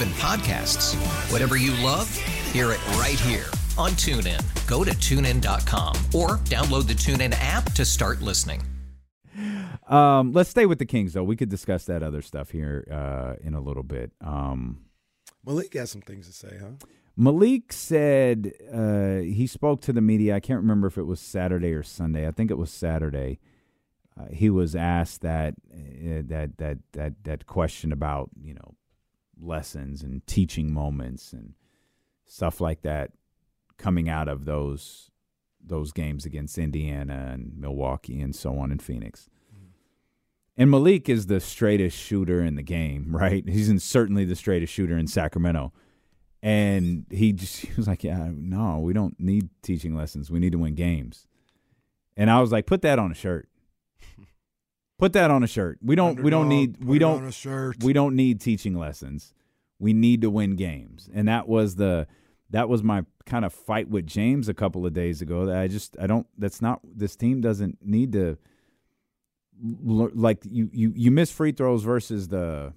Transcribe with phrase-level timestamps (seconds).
[0.00, 0.94] even podcasts.
[1.30, 2.14] Whatever you love,
[2.52, 3.46] hear it right here
[3.76, 4.40] on TuneIn.
[4.66, 8.62] Go to tunein.com or download the TuneIn app to start listening.
[9.88, 11.24] Um, let's stay with the Kings, though.
[11.24, 14.12] We could discuss that other stuff here uh, in a little bit.
[14.20, 14.84] Um,
[15.44, 16.86] Malik has some things to say, huh?
[17.16, 20.36] Malik said uh, he spoke to the media.
[20.36, 22.26] I can't remember if it was Saturday or Sunday.
[22.26, 23.40] I think it was Saturday.
[24.18, 28.74] Uh, he was asked that uh, that that that that question about you know
[29.40, 31.54] lessons and teaching moments and
[32.26, 33.12] stuff like that
[33.78, 35.10] coming out of those
[35.62, 39.28] those games against Indiana and Milwaukee and so on in Phoenix.
[39.52, 39.66] Mm-hmm.
[40.56, 43.46] And Malik is the straightest shooter in the game, right?
[43.46, 45.72] He's in, certainly the straightest shooter in Sacramento.
[46.42, 50.30] And he just he was like, "Yeah, no, we don't need teaching lessons.
[50.30, 51.26] We need to win games."
[52.16, 53.48] And I was like, "Put that on a shirt.
[55.00, 55.78] Put that on a shirt.
[55.82, 57.32] We don't we don't need we don't
[57.82, 59.34] we don't need teaching lessons.
[59.78, 62.06] We need to win games." And that was the
[62.50, 65.46] that was my kind of fight with James a couple of days ago.
[65.46, 68.36] That I just I don't that's not this team doesn't need to
[69.62, 72.74] like you you you miss free throws versus the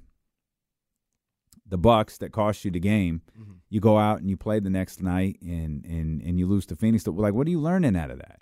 [1.66, 3.22] the Bucks that cost you the game.
[3.69, 6.75] You go out and you play the next night and and and you lose to
[6.75, 7.06] Phoenix.
[7.08, 8.42] Like, what are you learning out of that?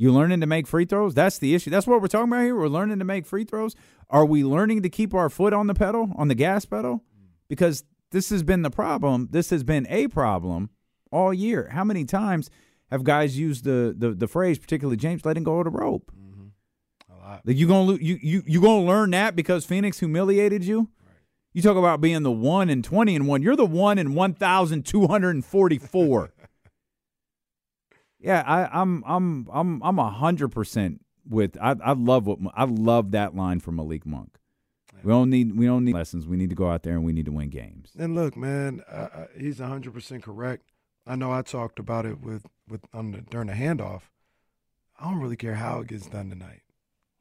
[0.00, 1.12] You learning to make free throws?
[1.12, 1.68] That's the issue.
[1.68, 2.56] That's what we're talking about here.
[2.56, 3.76] We're learning to make free throws.
[4.08, 7.04] Are we learning to keep our foot on the pedal, on the gas pedal?
[7.50, 9.28] Because this has been the problem.
[9.30, 10.70] This has been a problem
[11.12, 11.68] all year.
[11.72, 12.48] How many times
[12.90, 16.10] have guys used the the, the phrase, particularly James, letting go of the rope?
[16.18, 17.12] Mm-hmm.
[17.12, 17.42] A lot.
[17.44, 20.88] Like you gonna you you you gonna learn that because Phoenix humiliated you?
[21.52, 23.42] You talk about being the one and twenty and one.
[23.42, 26.32] You're the one in one thousand two hundred and forty four.
[28.20, 31.56] yeah, I, I'm I'm I'm I'm a hundred percent with.
[31.60, 34.36] I I love what I love that line from Malik Monk.
[35.02, 36.26] We don't need we don't need lessons.
[36.26, 37.92] We need to go out there and we need to win games.
[37.98, 40.64] And look, man, uh, uh, he's hundred percent correct.
[41.06, 44.02] I know I talked about it with with on the, during the handoff.
[44.98, 46.62] I don't really care how it gets done tonight.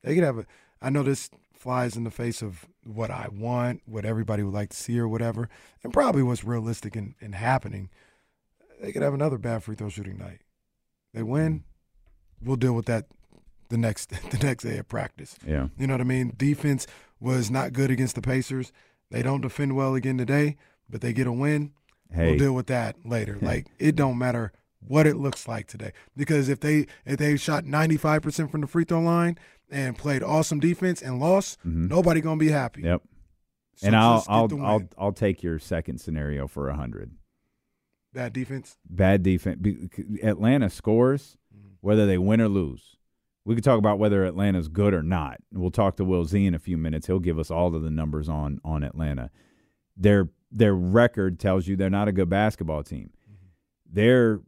[0.04, 0.46] They could have a.
[0.82, 4.70] I know this flies in the face of what I want, what everybody would like
[4.70, 5.50] to see, or whatever,
[5.84, 7.90] and probably what's realistic and, and happening.
[8.82, 10.42] They could have another bad free throw shooting night.
[11.14, 11.64] They win,
[12.42, 13.08] we'll deal with that
[13.70, 15.38] the next the next day of practice.
[15.46, 15.68] Yeah.
[15.78, 16.34] You know what I mean?
[16.38, 16.88] Defense
[17.20, 18.72] was not good against the Pacers.
[19.12, 20.58] They don't defend well again today,
[20.90, 21.72] but they get a win.
[22.12, 22.32] Hey.
[22.32, 23.38] We'll deal with that later.
[23.42, 24.52] Like it don't matter
[24.88, 28.86] what it looks like today because if they if they shot 95% from the free
[28.86, 29.38] throw line
[29.70, 32.82] and played awesome defense and lost, nobody going to be happy.
[32.82, 32.90] Mm-hmm.
[32.90, 33.02] Yep.
[33.76, 34.66] So and I'll I'll.
[34.66, 37.12] I'll I'll take your second scenario for a hundred.
[38.14, 38.78] Bad defense.
[38.90, 39.58] bad defense.
[39.62, 39.90] Be-
[40.24, 41.74] Atlanta scores mm-hmm.
[41.82, 42.98] whether they win or lose.
[43.46, 45.38] We could talk about whether Atlanta's good or not.
[45.52, 47.08] We'll talk to Will Z in a few minutes.
[47.08, 49.32] He'll give us all of the numbers on on Atlanta.
[49.98, 53.12] Their their record tells you they're not a good basketball team.
[53.30, 53.46] Mm-hmm.
[53.92, 54.42] They're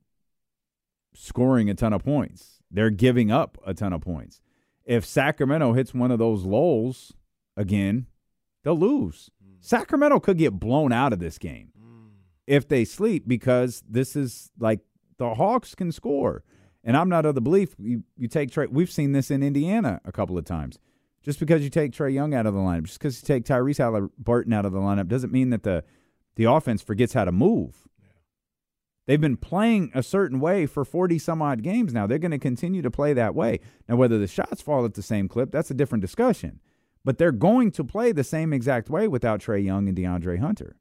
[1.14, 2.62] scoring a ton of points.
[2.70, 4.42] They're giving up a ton of points.
[4.86, 7.14] If Sacramento hits one of those lulls
[7.56, 8.08] again,
[8.64, 9.30] they'll lose.
[9.44, 9.58] Mm.
[9.60, 11.72] Sacramento could get blown out of this game
[12.52, 14.82] if they sleep because this is like
[15.18, 16.44] the Hawks can score.
[16.84, 18.68] And I'm not of the belief you, you take Trey.
[18.68, 20.78] We've seen this in Indiana a couple of times.
[21.24, 23.78] Just because you take Trae Young out of the lineup, just because you take Tyrese
[23.78, 25.84] Halliburton out of the lineup, doesn't mean that the
[26.36, 27.88] the offense forgets how to move.
[29.08, 32.06] They've been playing a certain way for 40 some odd games now.
[32.06, 33.60] They're going to continue to play that way.
[33.88, 36.60] Now, whether the shots fall at the same clip, that's a different discussion.
[37.06, 40.78] But they're going to play the same exact way without Trae Young and De'Andre Hunter.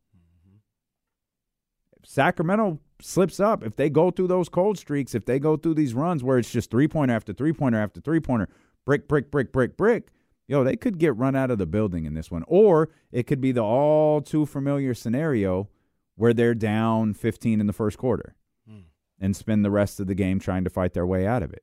[2.04, 5.94] Sacramento slips up, if they go through those cold streaks, if they go through these
[5.94, 8.48] runs where it's just three pointer after three pointer after three pointer,
[8.84, 10.08] brick, brick, brick, brick, brick,
[10.48, 12.44] yo, they could get run out of the building in this one.
[12.48, 15.68] Or it could be the all too familiar scenario
[16.16, 18.34] where they're down 15 in the first quarter
[18.68, 18.80] Hmm.
[19.18, 21.62] and spend the rest of the game trying to fight their way out of it.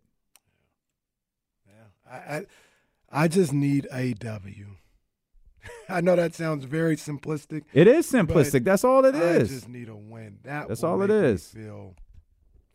[1.67, 2.45] Yeah, I, I,
[3.11, 4.77] I just need a W.
[5.89, 7.63] I know that sounds very simplistic.
[7.73, 8.63] It is simplistic.
[8.63, 9.49] That's all it is.
[9.51, 10.39] I just need a win.
[10.43, 11.47] That That's all it is.
[11.47, 11.95] Feel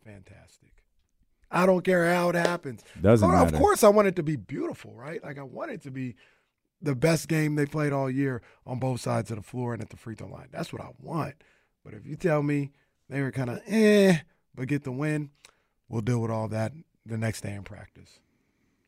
[0.03, 0.71] fantastic.
[1.51, 2.83] I don't care how it happens.
[2.99, 3.55] Doesn't Oh, matter.
[3.55, 5.23] Of course, I want it to be beautiful, right?
[5.23, 6.15] Like I want it to be
[6.81, 9.89] the best game they played all year on both sides of the floor and at
[9.89, 10.47] the free throw line.
[10.51, 11.35] That's what I want.
[11.85, 12.71] But if you tell me
[13.09, 14.17] they were kind of eh,
[14.55, 15.29] but get the win,
[15.87, 16.73] we'll deal with all that
[17.05, 18.19] the next day in practice.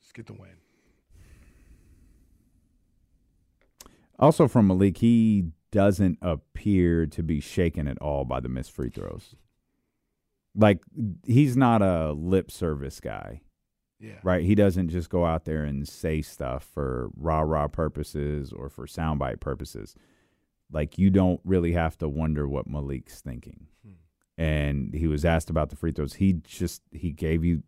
[0.01, 0.57] Just get the win.
[4.19, 8.89] Also, from Malik, he doesn't appear to be shaken at all by the missed free
[8.89, 9.35] throws.
[10.55, 10.79] Like,
[11.25, 13.41] he's not a lip service guy,
[13.99, 14.19] Yeah.
[14.23, 14.45] right?
[14.45, 18.85] He doesn't just go out there and say stuff for rah rah purposes or for
[18.85, 19.95] soundbite purposes.
[20.71, 23.67] Like, you don't really have to wonder what Malik's thinking.
[23.85, 23.91] Hmm.
[24.37, 26.13] And he was asked about the free throws.
[26.15, 27.63] He just, he gave you,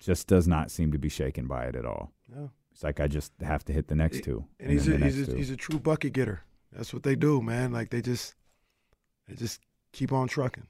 [0.00, 2.12] just does not seem to be shaken by it at all.
[2.28, 2.50] No.
[2.76, 4.44] It's like, I just have to hit the next two.
[4.60, 5.34] And he's a, he's a, two.
[5.34, 6.42] he's a true bucket getter.
[6.70, 7.72] That's what they do, man.
[7.72, 8.34] Like they just
[9.26, 9.62] they just
[9.92, 10.66] keep on trucking.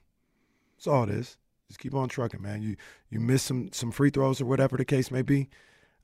[0.77, 1.37] That's all it is.
[1.67, 2.61] Just keep on trucking, man.
[2.61, 2.77] You
[3.09, 5.49] you miss some some free throws or whatever the case may be.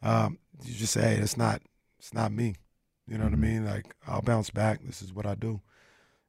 [0.02, 1.62] Um, you just say, hey, it's not
[2.00, 2.56] it's not me.
[3.08, 3.64] You know what I mean?
[3.64, 4.82] Like I'll bounce back.
[4.84, 5.62] This is what I do,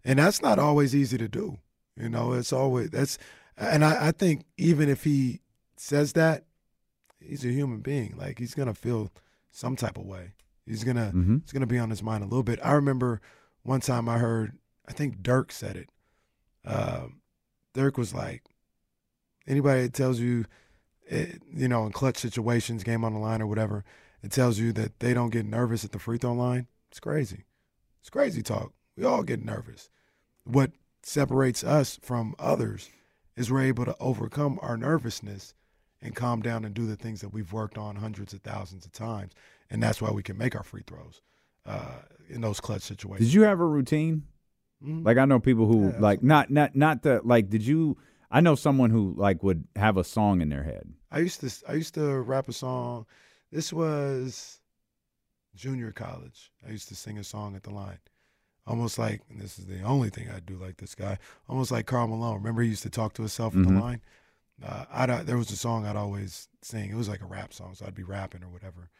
[0.05, 1.59] and that's not always easy to do.
[1.97, 3.19] You know, it's always that's,
[3.57, 5.41] and I, I think even if he
[5.77, 6.45] says that,
[7.19, 8.15] he's a human being.
[8.17, 9.11] Like he's gonna feel
[9.55, 10.33] some type of way.
[10.67, 11.43] He's gonna Mhm.
[11.43, 12.59] it's gonna be on his mind a little bit.
[12.63, 13.21] I remember
[13.63, 15.89] one time I heard I think Dirk said it.
[16.67, 17.23] Um,
[17.73, 18.43] Dirk was like,
[19.47, 20.45] anybody that tells you,
[21.09, 23.85] eh, you know, in clutch situations, game on the line or whatever,
[24.23, 26.67] it tells you that they don't get nervous at the free throw line.
[26.91, 27.45] It's crazy.
[28.01, 28.75] It's crazy talk.
[28.97, 29.89] We all get nervous.
[30.45, 30.73] What
[31.03, 32.91] separates us from others
[33.37, 35.55] is we're able to overcome our nervousness
[36.05, 38.93] and calm down and do the things that we've worked on hundreds of thousands of
[38.93, 39.33] times.
[39.71, 41.23] And that's why we can make our free throws
[41.67, 43.27] uh, in those clutch situations.
[43.29, 44.25] Did you have a routine?
[44.85, 45.05] Mhm.
[45.05, 47.49] Like I know people who Yeah, like not not not the like.
[47.49, 47.97] Did you?
[48.31, 50.93] I know someone who like would have a song in their head.
[51.11, 53.07] I used to I used to rap a song.
[53.51, 54.61] This was
[55.55, 56.53] junior college.
[56.67, 57.99] I used to sing a song at the line.
[58.67, 61.19] Almost like and this is the only thing I do like this guy.
[61.49, 62.37] Almost like Karl Malone.
[62.37, 63.69] Remember he used to talk to himself at Mhm.
[63.75, 64.01] the line?
[64.63, 66.91] Uh, I'd, there was a song I'd always sing.
[66.91, 68.91] It was like a rap song, so I'd be rapping or whatever.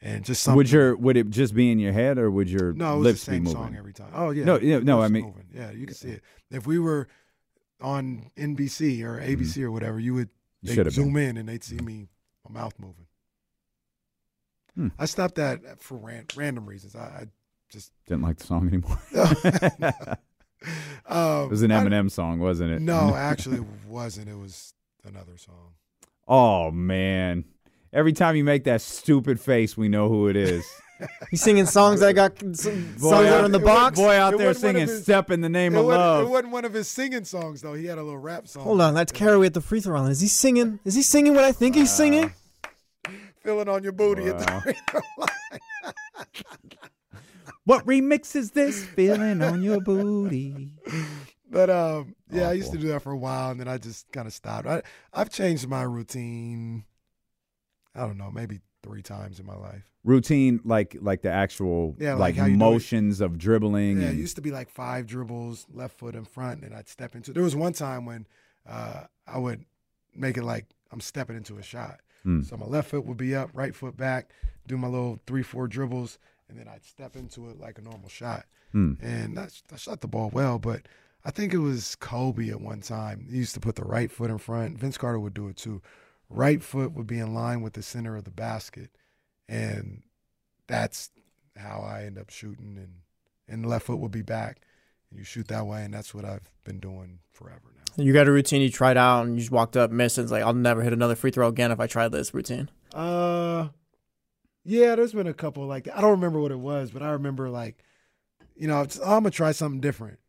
[0.00, 0.56] And just something.
[0.56, 3.04] Would your would it just be in your head or would your no, it was
[3.04, 4.10] lips the same song every time.
[4.14, 4.44] Oh yeah.
[4.44, 5.48] No, yeah, no, I mean- moving.
[5.52, 6.22] yeah, you can see it.
[6.50, 7.08] If we were
[7.80, 10.30] on NBC or ABC or whatever, you would
[10.64, 11.30] should zoom been.
[11.30, 12.08] in and they'd see me,
[12.48, 13.06] my mouth moving.
[14.74, 14.88] Hmm.
[14.98, 16.94] I stopped that for ran, random reasons.
[16.94, 17.26] I, I
[17.70, 18.98] just Didn't like the song anymore.
[21.06, 22.80] um, it was an I- Eminem song, wasn't it?
[22.80, 24.28] no, actually, it wasn't.
[24.28, 24.72] It was
[25.04, 25.74] another song.
[26.28, 27.44] oh man!
[27.92, 30.64] Every time you make that stupid face, we know who it is.
[31.30, 33.98] He's singing songs that got some songs Boy, that out- in the it box.
[33.98, 36.26] boy out there wasn't one of singing his- "Step in the Name of wasn't, Love."
[36.26, 37.72] it wasn't one of his singing songs though.
[37.74, 38.64] He had a little rap song.
[38.64, 40.10] Hold on, that's Carey at the free throw line.
[40.10, 40.78] Is he singing?
[40.84, 42.32] Is he singing what I think he's singing?
[43.42, 45.28] Feeling on your booty at the free throw line.
[47.64, 48.84] What remix is this?
[48.84, 50.70] Feeling on your booty.
[51.50, 54.10] But um, yeah, I used to do that for a while, and then I just
[54.12, 54.66] kind of stopped.
[54.66, 54.82] I,
[55.12, 56.84] I've changed my routine.
[57.94, 59.82] I don't know, maybe three times in my life.
[60.04, 62.70] Routine, like like the actual Yeah, like like, how you do it.
[62.70, 64.00] motions of dribbling.
[64.00, 67.14] Yeah, it used to be like five dribbles, left foot in front, and I'd step
[67.14, 67.32] into.
[67.32, 68.26] There was one time when
[68.66, 69.64] uh, I would
[70.14, 72.00] make it like I'm stepping into a shot.
[72.22, 72.42] Hmm.
[72.42, 74.30] So my left foot would be up, right foot back,
[74.66, 78.08] do my little three, four dribbles, and then I'd step into it like a normal
[78.08, 78.46] shot.
[78.72, 78.94] Hmm.
[79.02, 80.82] And I, I shot the ball well, but
[81.24, 83.26] I think it was Kobe at one time.
[83.30, 84.78] He used to put the right foot in front.
[84.78, 85.82] Vince Carter would do it too.
[86.28, 88.90] Right foot would be in line with the center of the basket,
[89.48, 90.02] and
[90.66, 91.10] that's
[91.56, 92.76] how I end up shooting.
[92.78, 92.94] And
[93.48, 94.60] and left foot would be back,
[95.10, 98.02] and you shoot that way, and that's what I've been doing forever now.
[98.04, 100.32] You got a routine you tried out and you just walked up, missed, and it's
[100.32, 102.70] like, I'll never hit another free throw again if I try this routine.
[102.94, 103.68] Uh,
[104.64, 105.98] yeah, there's been a couple like that.
[105.98, 107.82] I don't remember what it was, but I remember like,
[108.54, 110.20] you know, I'm gonna try something different,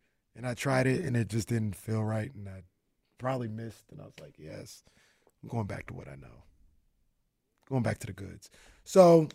[0.42, 2.64] and I tried it, and it just didn't feel right, and I
[3.20, 4.82] probably missed, and I was like, yes,
[5.44, 6.46] I'm going back to what I know,
[7.70, 8.50] going back to the goods.
[8.84, 9.30] So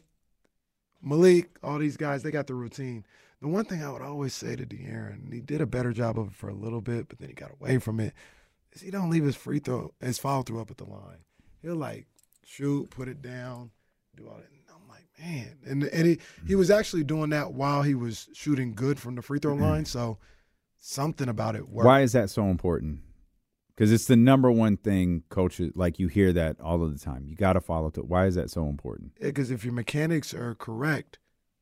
[1.01, 3.07] Malik, all these guys, they got the routine.
[3.41, 6.19] The one thing I would always say to De'Aaron, and he did a better job
[6.19, 8.13] of it for a little bit, but then he got away from it,
[8.73, 11.19] is he don't leave his free throw, his follow through up at the line.
[11.63, 12.09] He'll like
[12.45, 13.71] shoot, put it down,
[14.17, 14.51] do all that.
[14.51, 15.59] And I'm like, man.
[15.65, 16.59] And and he, he mm-hmm.
[16.59, 19.63] was actually doing that while he was shooting good from the free throw mm-hmm.
[19.63, 19.85] line.
[19.85, 20.19] So
[20.79, 21.87] something about it worked.
[21.87, 23.01] Why is that so important?
[23.75, 27.27] Because it's the number one thing coaches like you hear that all of the time.
[27.27, 28.05] You got to follow through.
[28.05, 29.13] Why is that so important?
[29.21, 31.19] Because if your mechanics are correct,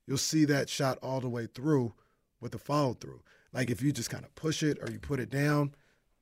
[0.06, 1.94] you'll see that shot all the way through
[2.40, 3.20] with the follow through.
[3.52, 5.74] Like if you just kind of push it or you put it down,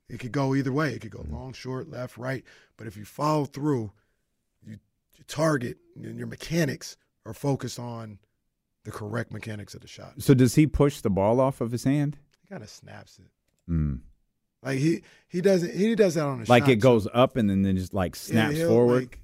[0.09, 0.93] it could go either way.
[0.95, 1.35] It could go mm-hmm.
[1.35, 2.45] long, short, left, right.
[2.77, 3.93] But if you follow through,
[4.65, 4.79] you,
[5.17, 6.97] you target and your mechanics
[7.27, 8.19] are focused on
[8.85, 10.15] the correct mechanics of the shot.
[10.19, 12.19] So does he push the ball off of his hand?
[12.53, 13.73] Kind of snaps it.
[13.73, 14.01] Mm.
[14.63, 17.49] Like he he doesn't he does that on a Like shot, it goes up and
[17.49, 19.03] then, then just like snaps he'll, forward.
[19.05, 19.19] like-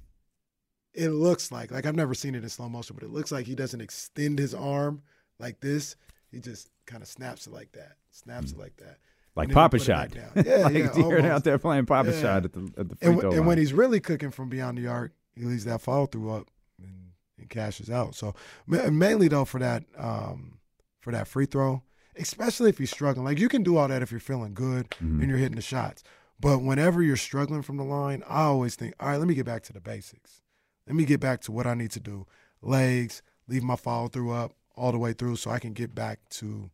[0.95, 3.45] it looks like like I've never seen it in slow motion, but it looks like
[3.45, 5.03] he doesn't extend his arm
[5.37, 5.95] like this.
[6.31, 8.97] He just kind of snaps it like that, snaps it like that,
[9.35, 10.31] like Papa put it back Shot.
[10.45, 12.21] Yeah, like yeah, you're out there playing Papa Yeah.
[12.21, 13.47] Shot at the at the free And, throw and line.
[13.47, 16.47] when he's really cooking from beyond the arc, he leaves that follow through up
[16.81, 18.15] and, and cashes out.
[18.15, 18.33] So
[18.65, 20.57] ma- mainly though for that um,
[20.99, 21.83] for that free throw,
[22.19, 23.25] especially if you're struggling.
[23.25, 25.21] Like you can do all that if you're feeling good Mm-hmm.
[25.21, 26.03] and you're hitting the shots.
[26.39, 29.45] But whenever you're struggling from the line, I always think, all right, let me get
[29.45, 30.41] back to the basics.
[30.87, 32.25] Let me get back to what I need to do.
[32.61, 36.19] Legs, leave my follow through up all the way through so I can get back
[36.29, 36.69] to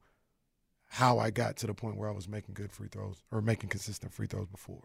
[0.90, 3.70] how I got to the point where I was making good free throws or making
[3.70, 4.84] consistent free throws before.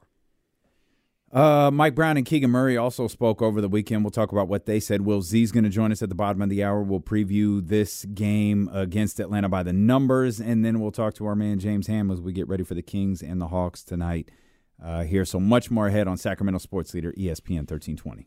[1.33, 4.03] Uh, Mike Brown and Keegan Murray also spoke over the weekend.
[4.03, 5.03] We'll talk about what they said.
[5.03, 6.83] Will Z's going to join us at the bottom of the hour.
[6.83, 11.37] We'll preview this game against Atlanta by the numbers, and then we'll talk to our
[11.37, 14.29] man James Ham as we get ready for the Kings and the Hawks tonight.
[14.83, 18.27] Uh, here, so much more ahead on Sacramento Sports Leader ESPN thirteen twenty.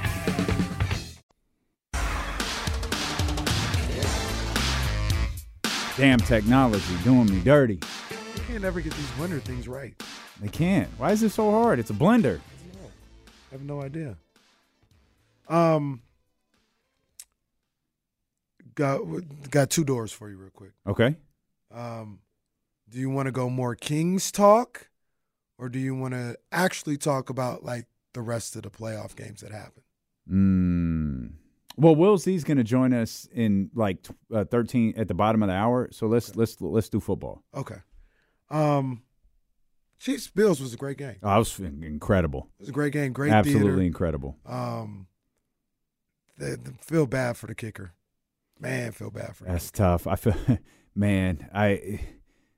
[6.01, 7.75] Damn technology doing me dirty.
[7.75, 9.93] You can't ever get these winter things right.
[10.39, 10.89] They can't.
[10.97, 11.77] Why is it so hard?
[11.77, 12.39] It's a blender.
[13.51, 14.17] I have no idea.
[15.47, 16.01] Um,
[18.73, 19.01] got
[19.51, 20.71] got two doors for you real quick.
[20.87, 21.17] Okay.
[21.71, 22.21] Um,
[22.89, 24.89] do you want to go more Kings talk,
[25.59, 29.41] or do you want to actually talk about like the rest of the playoff games
[29.41, 29.83] that happen?
[30.27, 31.20] Mm.
[31.77, 35.47] Well, Will Z's going to join us in like uh, thirteen at the bottom of
[35.49, 35.89] the hour.
[35.91, 37.43] So let's let's let's do football.
[37.55, 37.77] Okay.
[38.49, 39.03] Um,
[39.99, 41.17] Chiefs Bills was a great game.
[41.23, 42.49] Oh, it was incredible.
[42.59, 43.13] It was a great game.
[43.13, 43.81] Great Absolutely theater.
[43.83, 44.37] incredible.
[44.45, 45.07] Um,
[46.37, 47.93] they, they feel bad for the kicker.
[48.59, 49.45] Man, feel bad for.
[49.45, 49.83] the That's kicker.
[49.83, 50.07] tough.
[50.07, 50.35] I feel,
[50.95, 51.49] man.
[51.53, 51.99] I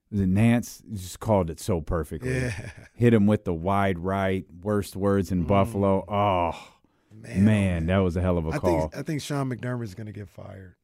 [0.10, 2.34] was it Nantz just called it so perfectly.
[2.34, 4.46] Yeah, Hit him with the wide right.
[4.62, 6.06] Worst words in Buffalo.
[6.08, 6.73] Oh
[7.14, 7.46] man.
[7.46, 8.82] man, that was a hell of a I call.
[8.82, 10.76] think I think Sean McDermott's going to get fired.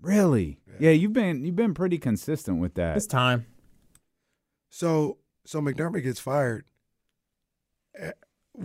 [0.00, 0.58] really?
[0.66, 0.74] Yeah.
[0.80, 0.90] Yeah.
[0.90, 2.96] you've been you've been pretty consistent with that.
[2.96, 3.46] It's time.
[4.70, 6.64] So so McDermott gets fired.
[7.98, 8.12] Eh,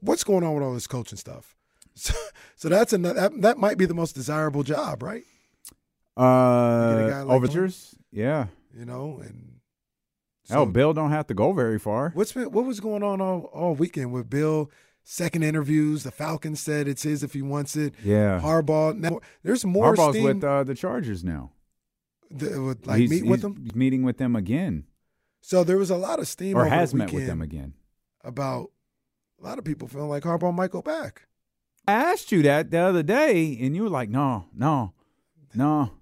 [0.00, 1.56] What's going on with all this coaching stuff?
[1.94, 2.14] So,
[2.54, 5.24] so that's another that, that might be the most desirable job, right?
[6.16, 7.94] Uh, like overtures.
[8.12, 8.46] Yeah.
[8.72, 9.60] You know, and
[10.48, 12.10] Hell, Bill don't have to go very far.
[12.14, 14.70] What's been what was going on all, all weekend with Bill?
[15.02, 17.94] Second interviews, the Falcons said it's his if he wants it.
[18.04, 18.40] Yeah.
[18.40, 18.96] Harbaugh.
[18.96, 21.52] Now, there's more Harbaugh's steam with uh, the Chargers now.
[22.38, 23.68] th- with, like He's- meet with them.
[23.74, 24.84] Meeting with them again,
[25.40, 27.74] So there was a lot of steam or has the met with them again.
[28.22, 28.70] about
[29.40, 31.26] a lot of people feeling like Harbaugh might go back.
[31.88, 34.92] I asked you that the other day, and you were like, "No, no,
[35.54, 35.92] no."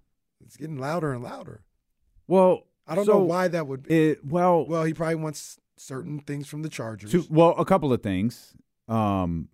[0.45, 1.63] It's getting louder and louder.
[2.27, 3.95] Well, I don't so know why that would be.
[4.11, 7.13] It well, Well, he probably wants certain things from the Chargers.
[7.13, 8.55] two, well, a couple of things.
[8.89, 9.49] Um,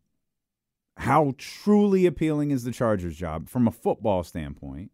[0.96, 4.90] how truly appealing is the Chargers job from a football standpoint.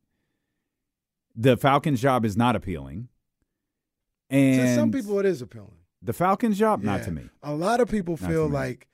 [1.37, 3.09] The Falcons job is not appealing.
[4.31, 5.77] And to some people, it is appealing.
[6.03, 7.29] the Falcons job, not to me.
[7.43, 8.89] A lot of people Not feel like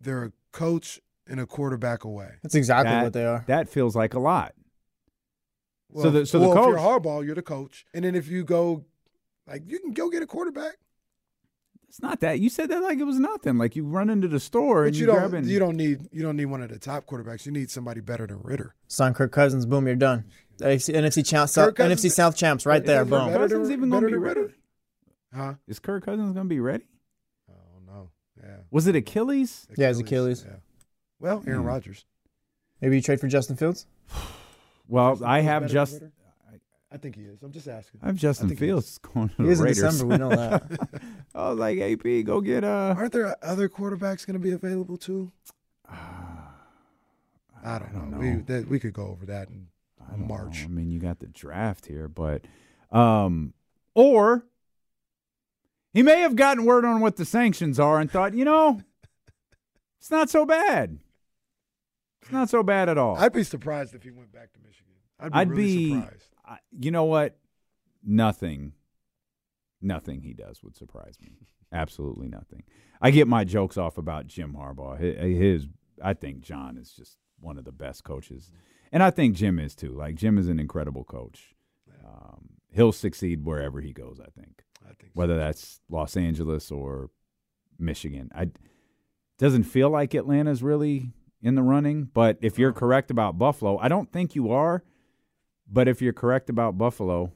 [0.00, 2.30] they're a coach and a quarterback away.
[2.42, 3.44] That's exactly That- what they are.
[3.46, 4.54] That feels like a lot.
[5.90, 8.14] Well, so the so well, the if you're coach Harbaugh, you're the coach, and then
[8.14, 8.84] if you go,
[9.46, 10.76] like, you can go get a quarterback,
[11.92, 12.40] it's not that.
[12.40, 13.58] You said that like it was nothing.
[13.58, 15.44] Like you run into the store but and you you don't.
[15.44, 16.08] You don't need.
[16.10, 17.44] You don't need one of the top quarterbacks.
[17.44, 18.74] You need somebody better than Ridder.
[18.88, 20.24] Sign Kirk Cousins, boom, you're done.
[20.58, 23.04] NFC, NFC, champ, Kirk NFC South champs right there.
[23.04, 23.28] boom.
[23.28, 24.40] better Cousins even gonna be ready?
[24.40, 24.54] Ridder?
[25.34, 25.54] Huh?
[25.68, 26.84] Is Kirk Cousins going to be ready?
[27.50, 27.54] Oh
[27.86, 28.10] no.
[28.42, 28.56] Yeah.
[28.70, 29.66] Was it Achilles?
[29.76, 30.44] Yeah, it's Achilles.
[30.46, 30.56] Yeah.
[31.20, 31.66] Well, Aaron Hmm.
[31.66, 32.04] Rodgers.
[32.80, 33.86] Maybe you trade for Justin Fields?
[34.88, 36.12] Well, Justin I have better than just Ridder?
[36.92, 37.42] I think he is.
[37.42, 38.00] I'm just asking.
[38.02, 38.70] I'm Justin think he is.
[38.70, 39.82] Fields going to He the is in Raiders.
[39.82, 40.62] December, we know that.
[41.34, 44.96] I was like, AP, go get uh Aren't there other quarterbacks going to be available
[44.98, 45.32] too?
[47.64, 48.18] I don't, don't know.
[48.18, 48.36] know.
[48.36, 49.68] We that, we could go over that in
[50.12, 50.60] I March.
[50.60, 50.64] know.
[50.66, 52.42] I mean, you got the draft here, but
[52.90, 53.54] um,
[53.94, 54.44] or
[55.94, 58.80] he may have gotten word on what the sanctions are and thought, you know,
[60.00, 60.98] it's not so bad.
[62.22, 63.16] It's not so bad at all.
[63.16, 64.92] I'd be surprised if he went back to Michigan.
[65.20, 66.28] I'd be I'd really be- surprised.
[66.52, 67.38] I, you know what?
[68.04, 68.72] Nothing,
[69.80, 71.32] nothing he does would surprise me.
[71.72, 72.64] Absolutely nothing.
[73.00, 74.98] I get my jokes off about Jim Harbaugh.
[74.98, 75.66] His,
[76.02, 78.50] I think John is just one of the best coaches,
[78.92, 79.92] and I think Jim is too.
[79.92, 81.54] Like Jim is an incredible coach.
[82.04, 84.20] Um, he'll succeed wherever he goes.
[84.20, 85.10] I think, I think so.
[85.14, 87.10] whether that's Los Angeles or
[87.78, 88.30] Michigan.
[88.34, 88.50] I
[89.38, 92.04] doesn't feel like Atlanta's really in the running.
[92.04, 94.84] But if you're correct about Buffalo, I don't think you are.
[95.72, 97.32] But if you're correct about Buffalo,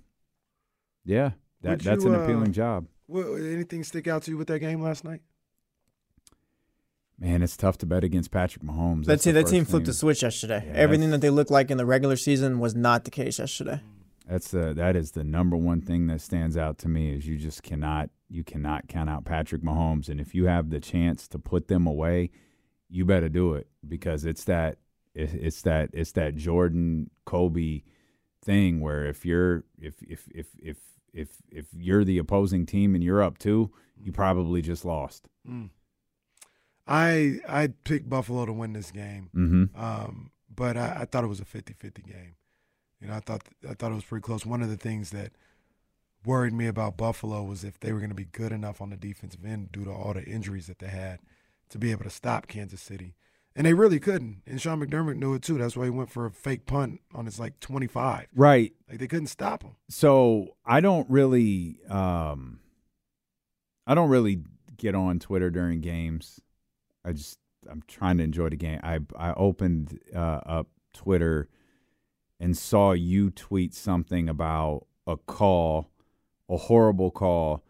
[1.05, 1.31] yeah,
[1.63, 2.87] that that's you, an uh, appealing job.
[3.07, 5.23] What, anything stick out to you with that game last night?
[7.19, 9.07] Man, it's tough to bet against Patrick Mahomes.
[9.07, 9.93] That That's team, that team flipped thing.
[9.93, 10.63] the switch yesterday.
[10.67, 13.81] Yeah, Everything that they looked like in the regular season was not the case yesterday.
[14.29, 17.39] That's the that is the number one thing that stands out to me is you
[17.39, 21.39] just cannot you cannot count out Patrick Mahomes, and if you have the chance to
[21.39, 22.31] put them away,
[22.91, 24.77] you better do it because it's that
[25.15, 27.83] it's that it's that Jordan Kobe
[28.47, 30.77] thing where if you're if if if if
[31.13, 35.29] if if you're the opposing team and you're up two, you probably just lost.
[36.87, 39.65] I I picked Buffalo to win this game, Mm-hmm.
[39.83, 42.37] um, but I, I thought it was a 50-50 game.
[43.01, 44.47] You know, I thought I thought it was pretty close.
[44.47, 45.33] One of the things that
[46.25, 48.97] worried me about Buffalo was if they were going to be good enough on the
[48.97, 51.19] defensive end due to all the injuries that they had
[51.71, 53.15] to be able to stop Kansas City,
[53.57, 54.43] and they really couldn't.
[54.47, 55.59] And Sean McDermott knew it too.
[55.59, 58.27] That's why he went for a fake punt on his like twenty five.
[58.35, 58.73] Right.
[58.89, 59.77] Like they couldn't stop him.
[59.89, 62.61] so I don't really um
[63.87, 64.41] I don't really
[64.77, 66.41] get on Twitter during games.
[67.05, 67.39] I just
[67.69, 68.81] I'm trying to enjoy the game.
[68.83, 71.49] I I opened uh, up Twitter
[72.39, 75.91] and saw you tweet something about a call,
[76.49, 77.63] a horrible call.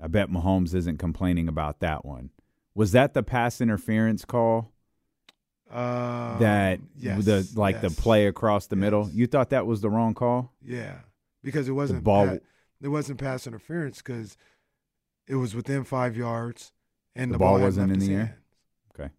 [0.00, 2.30] I bet Mahomes isn't complaining about that one.
[2.74, 4.72] Was that the pass interference call?
[5.70, 7.94] Uh, that yes, the like yes.
[7.94, 9.08] the play across the middle?
[9.12, 10.52] You thought that was the wrong call?
[10.64, 11.00] Yeah,
[11.42, 12.38] because it wasn't ball- pa-
[12.80, 14.36] it wasn't pass interference because
[15.26, 16.72] it was within five yards
[17.14, 18.38] and The the, ball hadn't wasn't in the air?
[18.98, 19.10] Okay.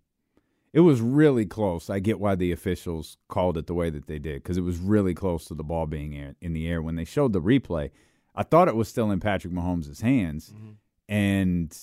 [0.74, 1.90] It was really close.
[1.90, 4.78] I get why the officials called it the way that they did because it was
[4.78, 6.82] really close to the ball being air, in the air.
[6.82, 7.92] When they showed the replay,
[8.36, 10.70] I thought it was still in Patrick Mahomes' hands, Mm-hmm.
[11.10, 11.78] and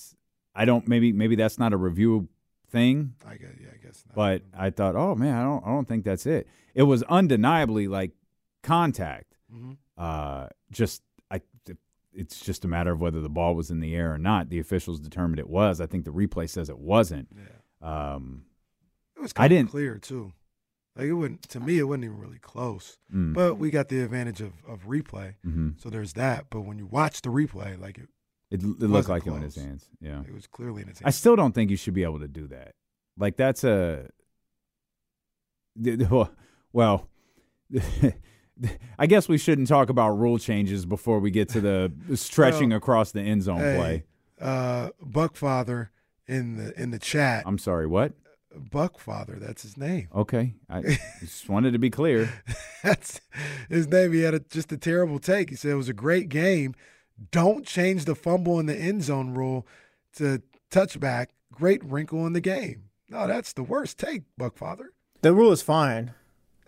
[0.55, 2.27] I don't maybe maybe that's not a review
[2.69, 4.15] thing, I guess, yeah, guess not.
[4.15, 6.47] but I thought, oh man, I don't I don't think that's it.
[6.75, 8.11] It was undeniably like
[8.63, 9.35] contact.
[9.53, 9.77] Mhm.
[9.97, 11.41] Uh, just I.
[12.13, 14.49] It's just a matter of whether the ball was in the air or not.
[14.49, 15.79] The officials determined it was.
[15.79, 17.27] I think the replay says it wasn't.
[17.35, 18.45] yeah, Um,
[19.15, 20.33] it was I didn't- of clear too.
[20.95, 22.97] Like it wouldn't to me, it wasn't even really close.
[23.13, 25.79] mm, But we got the advantage of of replay, mhm.
[25.79, 26.47] so there's that.
[26.49, 28.09] But when you watch the replay, like it,
[28.49, 29.87] It, it looked like it in his hands.
[30.01, 30.21] Yeah.
[30.21, 31.07] it was clearly in his hands.
[31.07, 32.73] I still don't think you should be able to do that.
[33.17, 34.09] Like that's a
[35.83, 36.31] th- th- well,
[36.73, 37.07] well
[38.99, 42.77] I guess we shouldn't talk about rule changes before we get to the stretching Well,
[42.77, 44.03] across the end zone hey, play.
[44.41, 45.89] uh, Buckfather
[46.27, 47.43] in the in the chat.
[47.45, 48.13] I'm sorry, what?
[48.57, 50.07] Buckfather, that's his name.
[50.15, 50.55] Okay.
[50.69, 50.81] I
[51.19, 52.29] just wanted to be clear.
[52.83, 53.21] That's
[53.69, 54.13] his name.
[54.13, 55.51] He had a, just a terrible take.
[55.51, 56.73] He said it was a great game.
[57.31, 59.67] Don't change the fumble in the end zone rule
[60.15, 61.27] to touchback.
[61.51, 62.83] Great wrinkle in the game.
[63.09, 64.87] No, that's the worst take, Buckfather.
[65.21, 66.13] The rule is fine.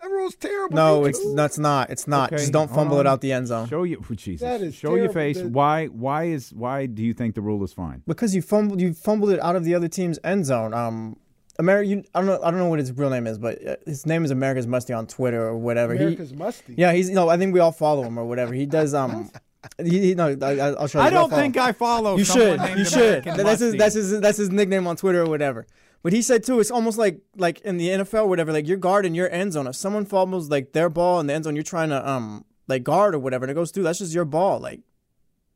[0.00, 0.76] That rule's terrible.
[0.76, 1.90] No, it's that's not.
[1.90, 2.32] It's not.
[2.32, 3.06] Okay, Just don't fumble on.
[3.06, 3.68] it out the end zone.
[3.68, 4.40] Show you oh, Jesus.
[4.40, 5.38] That is Show your face.
[5.38, 8.02] The- Why why is why do you think the rule is fine?
[8.06, 10.72] Because you fumbled, you fumbled it out of the other team's end zone.
[10.72, 11.18] Um,
[11.58, 11.86] America.
[11.86, 12.40] You, I don't know.
[12.42, 14.94] I don't know what his real name is, but uh, his name is America's Musty
[14.94, 15.92] on Twitter or whatever.
[15.92, 16.74] He- America's musty.
[16.78, 17.28] yeah, he's no.
[17.28, 18.54] I think we all follow him or whatever.
[18.54, 18.94] He does.
[18.94, 19.30] Um,
[19.84, 20.34] he, he no.
[20.40, 21.04] I, I'll show you.
[21.04, 21.58] I don't think.
[21.58, 22.16] I follow.
[22.16, 22.60] You someone should.
[22.60, 23.24] named You should.
[23.24, 23.74] That's his.
[23.74, 24.20] That's his.
[24.20, 25.66] That's his nickname on Twitter or whatever.
[26.02, 28.52] But he said too, it's almost like like in the NFL or whatever.
[28.52, 29.66] Like you're guarding your end zone.
[29.66, 32.84] If someone fumbles like their ball in the end zone, you're trying to um like
[32.84, 33.82] guard or whatever, and it goes through.
[33.84, 34.60] That's just your ball.
[34.60, 34.80] Like.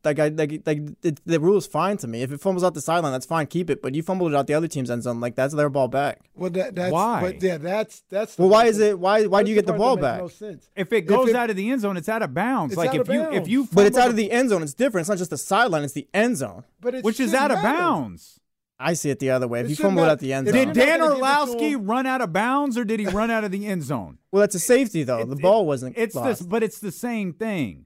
[0.03, 2.21] Like I like like it, the rule is fine to me.
[2.21, 3.47] If it fumbles out the sideline, that's fine.
[3.47, 3.81] Keep it.
[3.81, 5.19] But you fumbled it out the other team's end zone.
[5.19, 6.19] Like that's their ball back.
[6.35, 7.21] Well, that, that's Why?
[7.21, 8.35] But yeah, that's that's.
[8.35, 8.99] the Well, why is it?
[8.99, 10.19] Why why do you that's get the part ball back?
[10.21, 10.69] No sense.
[10.75, 12.73] If it goes it- out of the end zone, it's out of bounds.
[12.73, 13.49] It's like out if of you if bounds.
[13.49, 14.61] you But it's out of the end zone.
[14.61, 15.05] It's different.
[15.05, 15.83] It's not just the sideline.
[15.83, 16.65] It's the end zone.
[16.79, 17.75] But it which is shouldn't out of matter.
[17.75, 18.39] bounds.
[18.79, 19.61] I see it the other way.
[19.61, 21.19] If It you shouldn't fumble it at the end zone, Did Dan gonna give it
[21.19, 24.17] to Orlovsky run out of bounds or did he run out of the end zone?
[24.31, 25.23] well, that's a safety though.
[25.25, 25.97] The ball wasn't.
[25.97, 26.39] It's lost.
[26.39, 27.85] this, but it's the same thing.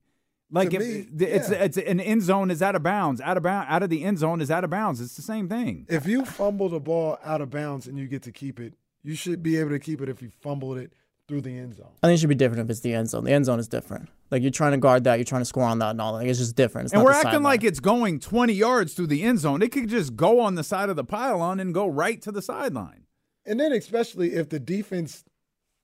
[0.52, 1.58] Like if me, the- it's yeah.
[1.58, 4.18] it's an end zone is out of bounds, out of bound, out of the end
[4.18, 5.00] zone is out of bounds.
[5.00, 5.86] It's the same thing.
[5.90, 8.74] If you fumble the ball out of bounds and you get to keep it,
[9.04, 10.92] you should be able to keep it if you fumbled it
[11.28, 11.90] through the end zone.
[12.02, 13.26] I think it should be different if it's the end zone.
[13.26, 14.10] The end zone is different.
[14.32, 16.20] Like you're trying to guard that, you're trying to score on that, and all that.
[16.20, 16.86] Like, it's just different.
[16.86, 17.44] It's and not we're the acting sideline.
[17.44, 19.62] like it's going 20 yards through the end zone.
[19.62, 22.42] It could just go on the side of the pylon and go right to the
[22.42, 23.06] sideline.
[23.46, 25.24] And then especially if the defense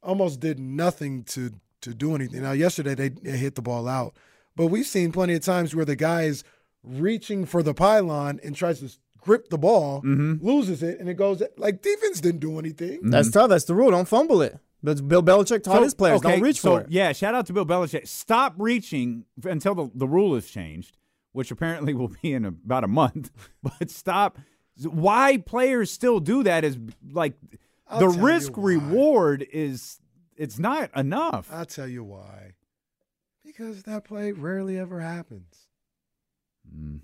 [0.03, 2.41] almost did nothing to to do anything.
[2.43, 4.15] Now yesterday they, they hit the ball out,
[4.55, 6.43] but we've seen plenty of times where the guy is
[6.83, 10.45] reaching for the pylon and tries to grip the ball, Mm-hmm.
[10.45, 13.09] loses it, and it goes like defense didn't do anything.
[13.09, 13.49] that's tough.
[13.49, 13.91] That's the rule.
[13.91, 14.59] Don't fumble it.
[14.83, 16.87] But Bill Belichick taught his players okay, don't reach so, for it.
[16.91, 18.07] Yeah, shout out to Bill Belichick.
[18.07, 20.97] Stop reaching until the, the rule is changed,
[21.31, 23.31] which apparently will be in about a month.
[23.63, 24.37] But stop.
[24.83, 26.77] Why players still do that is
[27.11, 27.33] like
[27.87, 29.99] I'll the risk reward is
[30.37, 31.47] it's not enough.
[31.51, 32.51] I'll tell you why.
[33.43, 35.67] Because that play rarely ever happens.
[36.75, 36.99] Mm.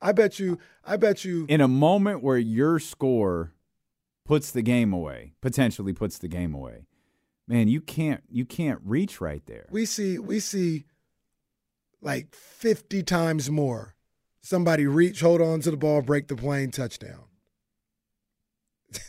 [0.00, 0.58] I bet you.
[0.84, 1.46] I bet you.
[1.48, 3.52] in a moment where your score
[4.28, 6.86] puts the game away, potentially puts the game away,
[7.48, 9.66] man, you can't you can't reach right there.
[9.70, 10.84] we see we see
[12.00, 13.94] like 50 times more.
[14.42, 17.24] Somebody reach hold on to the ball break the plane touchdown.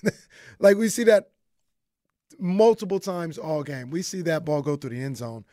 [0.62, 1.30] Like we see that
[2.38, 3.92] multiple times all game.
[3.92, 5.46] We see that ball go through the end zone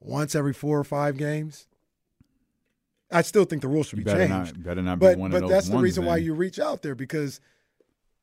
[0.00, 1.66] once every four or five games.
[3.10, 4.56] I still think the rules should be better changed.
[4.56, 6.58] not better not but be one but of those that's the reason why you reach
[6.58, 7.40] out there because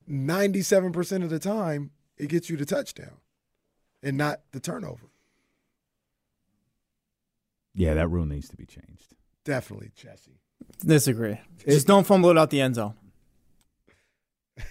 [0.09, 3.17] 97% of the time it gets you the touchdown
[4.03, 5.07] and not the turnover
[7.73, 9.13] Yeah, that rule needs to be changed.
[9.43, 10.39] definitely jesse
[10.85, 11.39] Disagree.
[11.67, 12.95] Just don't fumble it out the end zone.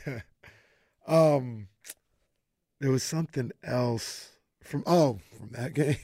[1.07, 1.69] Um,
[2.81, 4.31] there was something else
[4.63, 5.97] from oh from that game.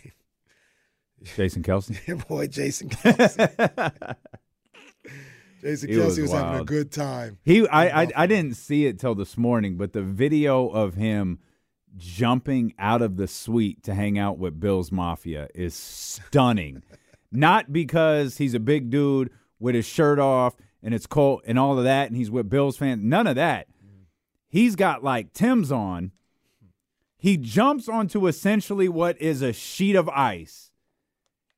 [1.23, 1.99] Jason Kelce.
[2.07, 4.17] Your boy Jason Kelce.
[5.61, 7.39] Jason Kelce was was, having a good time.
[7.45, 11.39] He I, I I didn't see it till this morning, but the video of him
[11.97, 16.83] jumping out of the suite to hang out with Bill's Mafia is stunning.
[17.33, 21.79] Not because he's a big dude with his shirt off and it's cold and all
[21.79, 23.05] of that, and he's with Bills fans.
[23.05, 23.67] None of that.
[24.49, 26.13] He's got like Tim's on.
[27.19, 30.71] He jumps onto essentially what is a sheet of ice,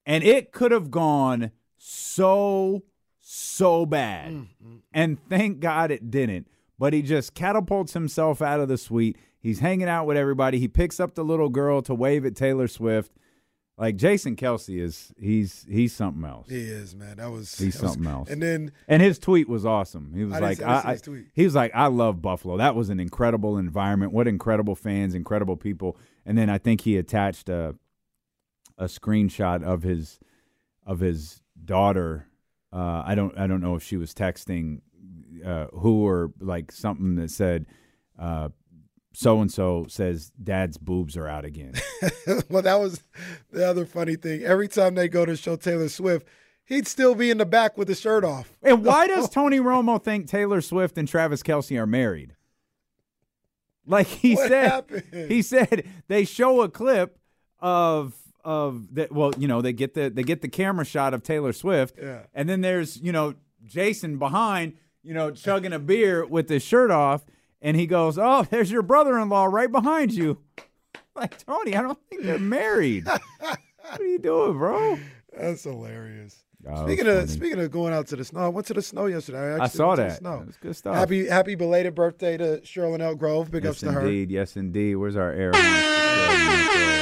[0.04, 2.82] and it could have gone so
[3.24, 4.32] so bad.
[4.32, 4.78] Mm, mm.
[4.92, 6.48] And thank God it didn't.
[6.78, 9.16] But he just catapults himself out of the suite.
[9.38, 10.58] He's hanging out with everybody.
[10.58, 13.12] He picks up the little girl to wave at Taylor Swift.
[13.78, 16.48] Like Jason Kelce is he's he's something else.
[16.48, 17.16] He is man.
[17.16, 18.28] That was He's that was- something else.
[18.30, 20.12] And then And his tweet was awesome.
[20.14, 21.26] He was I like, see- I I, tweet.
[21.32, 22.56] he was like, I love Buffalo.
[22.58, 24.12] That was an incredible environment.
[24.12, 25.96] What incredible fans, incredible people.
[26.26, 27.74] And then I think he attached a
[28.78, 30.18] a screenshot of his
[30.86, 32.26] of his daughter.
[32.72, 34.80] Uh, I don't I don't know if she was texting
[35.44, 37.66] uh, who or like something that said
[39.14, 41.74] so and so says dad's boobs are out again.
[42.48, 43.02] well, that was
[43.50, 44.42] the other funny thing.
[44.42, 46.26] Every time they go to show Taylor Swift,
[46.64, 48.50] he'd still be in the back with his shirt off.
[48.62, 52.34] And why does Tony Romo think Taylor Swift and Travis Kelce are married?
[53.86, 55.04] Like he What said, happened?
[55.28, 57.18] he said they show a clip
[57.58, 59.12] of of that.
[59.12, 62.20] Well, you know, they get the they get the camera shot of Taylor Swift, Yeah.
[62.34, 66.90] and then there's you know Jason behind, you know, chugging a beer with his shirt
[66.90, 67.24] off,
[67.60, 70.38] and he goes, "Oh, there's your brother-in-law right behind you."
[71.14, 73.04] Like Tony, I don't think they're married.
[73.04, 74.98] what are you doing, bro?
[75.38, 76.42] That's hilarious.
[76.66, 77.26] Oh, speaking of funny.
[77.26, 79.38] speaking of going out to the snow, I went to the snow yesterday.
[79.38, 80.18] I, I actually saw went that.
[80.20, 80.42] Snow.
[80.46, 80.94] That's good stuff.
[80.94, 83.14] Happy happy belated birthday to Cheryl L.
[83.14, 83.50] Grove.
[83.50, 84.00] Big yes, ups to her.
[84.00, 84.30] indeed.
[84.30, 84.94] Yes, indeed.
[84.96, 85.52] Where's our air?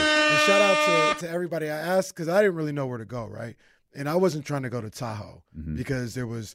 [0.47, 0.61] horn?
[0.63, 3.05] And shout out to, to everybody I asked because I didn't really know where to
[3.05, 3.57] go, right?
[3.95, 5.77] And I wasn't trying to go to Tahoe Mm-hmm.
[5.77, 6.55] because there was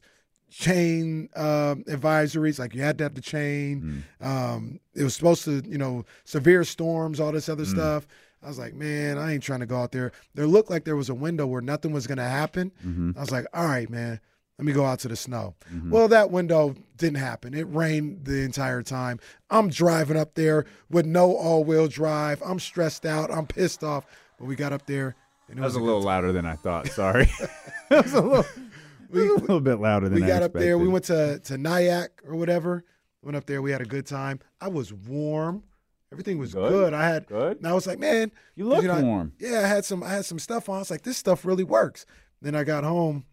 [0.50, 4.04] chain um, advisories, like you had to have the chain.
[4.22, 4.26] Mm.
[4.26, 7.70] Um, it was supposed to, you know, severe storms, all this other Mm.
[7.74, 8.06] stuff.
[8.42, 10.12] I was like, man, I ain't trying to go out there.
[10.34, 12.70] There looked like there was a window where nothing was going to happen.
[12.86, 13.12] Mm-hmm.
[13.16, 14.20] I was like, all right, man,
[14.58, 15.54] let me go out to the snow.
[15.72, 15.90] Mm-hmm.
[15.90, 17.52] Well, that window didn't happen.
[17.54, 19.18] It rained the entire time.
[19.50, 22.42] I'm driving up there with no all wheel drive.
[22.44, 23.30] I'm stressed out.
[23.30, 24.06] I'm pissed off.
[24.38, 25.14] But we got up there.
[25.48, 26.06] And it That was a little time.
[26.06, 26.88] louder than I thought.
[26.88, 27.30] Sorry.
[27.90, 28.44] that was a little,
[29.12, 30.26] it was a little bit louder than I thought.
[30.26, 30.78] we got up there.
[30.78, 32.84] We went to to Nyack or whatever.
[33.22, 33.60] Went up there.
[33.60, 34.40] We had a good time.
[34.60, 35.64] I was warm.
[36.12, 36.70] Everything was Good?
[36.70, 36.94] good.
[36.94, 37.26] I had.
[37.26, 37.58] Good?
[37.58, 39.32] And I was like, man, You look know, I- warm.
[39.38, 40.02] yeah, I had some.
[40.02, 40.76] I had some stuff on.
[40.76, 42.06] I was like, this stuff really works.
[42.40, 43.24] Then I got home,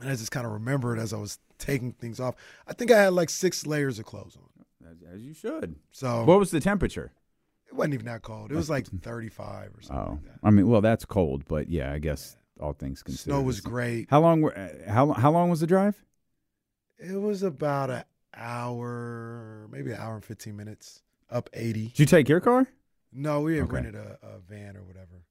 [0.00, 2.34] and I just kind of remembered as I was taking things off.
[2.66, 4.88] I think I had like six layers of clothes on.
[4.90, 5.76] As, as you should.
[5.90, 7.12] So What was the temperature?
[7.66, 8.50] it wasn't even that cold.
[8.50, 10.38] It was like 35 or something Oh, like that.
[10.42, 13.34] I mean, well, that's cold, but yeah, I guess all things considered.
[13.34, 14.06] Snow was great.
[14.08, 14.56] How long were?
[14.56, 16.02] uh, How how long was the drive?
[16.98, 21.88] It was about an hour, maybe an hour and 15 minutes up 80.
[21.88, 22.66] Did you take your car?
[23.12, 23.74] No, we had Okay.
[23.74, 25.24] rented a, a van or whatever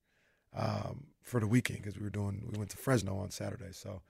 [0.56, 2.44] um, for the weekend because we were doing.
[2.52, 4.02] We went to Fresno on Saturday, so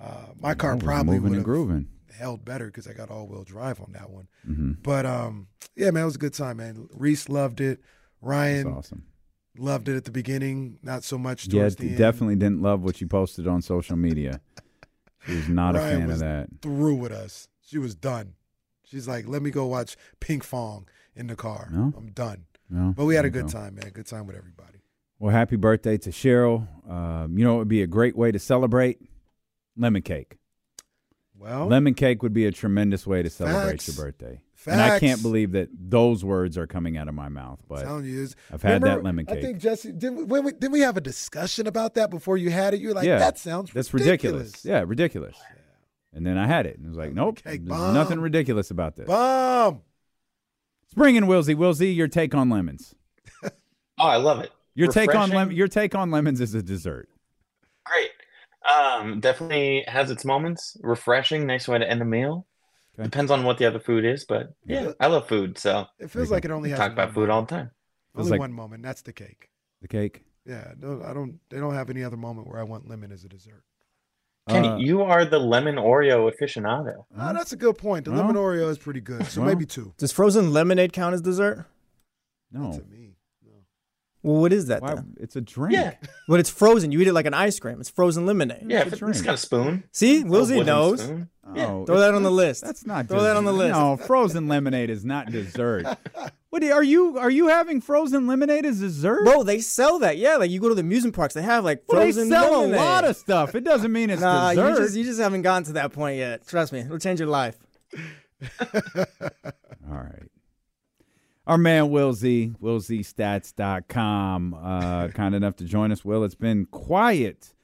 [0.00, 1.88] uh, my car probably would have grooving.
[2.18, 4.28] held better because I got all wheel drive on that one.
[4.48, 4.72] Mm-hmm.
[4.82, 6.88] But um, yeah, man, it was a good time, man.
[6.92, 7.78] Reese loved it.
[7.80, 7.86] That's
[8.22, 9.04] Ryan awesome.
[9.58, 11.98] loved it at the beginning, not so much Yeah, towards the d- end.
[11.98, 14.40] definitely didn't love what you posted on social media.
[15.26, 16.48] She was not a Ryan fan was of that.
[16.62, 18.34] Through with us, she was done.
[18.84, 20.84] She's like, "Let me go watch Pinkfong
[21.16, 21.68] in the car.
[21.72, 21.92] No?
[21.96, 23.52] I'm done." No, But we had a good go.
[23.52, 23.90] time, man.
[23.92, 24.78] Good time with everybody.
[25.18, 26.66] Well, happy birthday to Cheryl.
[26.90, 28.98] Um, you know, it would be a great way to celebrate
[29.76, 30.38] lemon cake.
[31.36, 33.88] Well, Lemon cake would be a tremendous way to celebrate Facts.
[33.88, 34.40] your birthday.
[34.66, 37.60] And I can't believe that those words are coming out of my mouth.
[37.68, 39.38] But telling you, I've had Remember, that lemon cake.
[39.38, 42.38] I think Jesse didn't we, when we, didn't we have a discussion about that before
[42.38, 42.80] you had it?
[42.80, 44.42] You were like, yeah, that sounds that's ridiculous.
[44.46, 44.64] ridiculous.
[44.64, 45.36] Yeah, ridiculous.
[45.38, 45.54] Oh,
[46.14, 47.92] and then I had it, and it was like, nope, cake there's bomb.
[47.92, 49.06] nothing ridiculous about this.
[49.06, 49.82] Bomb.
[50.84, 51.56] Let's bring Will Z.
[51.56, 52.94] Wilsey, your take on lemons.
[53.96, 54.50] Oh, I love it.
[54.74, 55.36] Your take on Refreshing.
[55.36, 55.54] lemon.
[55.54, 57.08] Your take on lemons is a dessert.
[57.84, 58.10] Great.
[58.64, 60.76] Um, definitely has its moments.
[60.82, 62.46] Refreshing, nice way to end a meal.
[62.94, 63.04] Okay.
[63.04, 66.30] Depends on what the other food is, but yeah, I love food, so It feels
[66.30, 67.70] like it only has talk about one food all the time.
[68.14, 68.82] Only like- one moment.
[68.84, 69.48] That's the cake.
[69.82, 70.24] The cake.
[70.46, 71.40] Yeah, no, I don't.
[71.50, 73.64] They don't have any other moment where I want lemon as a dessert.
[74.48, 77.06] Kenny, Uh, you are the lemon Oreo aficionado.
[77.16, 78.04] Ah, that's a good point.
[78.04, 79.24] The Well- lemon Oreo is pretty good.
[79.26, 79.94] So well- maybe two.
[79.96, 81.66] Does frozen lemonade count as dessert?
[82.52, 83.13] no, To me, no.
[84.24, 85.16] Well, what is that Why- then?
[85.20, 85.74] it's a drink.
[85.74, 85.94] Yeah,
[86.28, 86.90] But it's frozen.
[86.90, 87.78] You eat it like an ice cream.
[87.78, 88.64] It's frozen lemonade.
[88.66, 88.78] yeah.
[88.78, 89.22] a If it's drink.
[89.24, 89.84] got a spoon.
[89.92, 91.02] See, A Will Z wooden knows.
[91.02, 91.28] spoon.
[91.56, 92.62] Oh, Throw that on the list.
[92.64, 93.06] That's not.
[93.06, 93.72] Throw that on the list.
[93.78, 95.84] No, frozen lemonade is not dessert.
[96.48, 97.18] what are you?
[97.18, 99.24] Are you having frozen lemonade as dessert?
[99.24, 100.16] Bro, they sell that.
[100.16, 102.30] Yeah, like you go to the amusement parks, they have like frozen.
[102.30, 102.80] well, they sell lemonade.
[102.80, 103.54] a lot of stuff.
[103.54, 104.82] It doesn't mean it's Nah, you dessert.
[104.84, 106.46] just you just haven't gotten to that point yet.
[106.48, 107.58] Trust me, it'll change your life.
[108.62, 109.04] All
[109.90, 110.22] right.
[111.46, 116.02] Our man Will Z, willzstats.com, uh, kind enough to join us.
[116.02, 117.54] Will, it's been quiet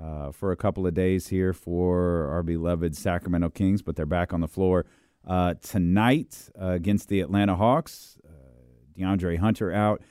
[0.00, 4.32] uh, for a couple of days here for our beloved Sacramento Kings, but they're back
[4.32, 4.86] on the floor
[5.26, 8.16] uh, tonight uh, against the Atlanta Hawks.
[8.24, 8.30] Uh,
[8.96, 10.02] De'Andre Hunter out,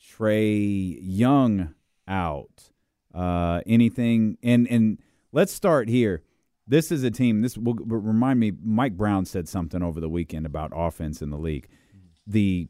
[0.00, 1.74] Trae Young
[2.06, 2.70] out.
[3.12, 4.98] Uh, anything and and
[5.32, 6.22] let's start here.
[6.68, 7.42] This is a team.
[7.42, 8.52] This will will remind me.
[8.62, 11.68] Mike Brown said something over the weekend about offense in the league.
[12.26, 12.68] The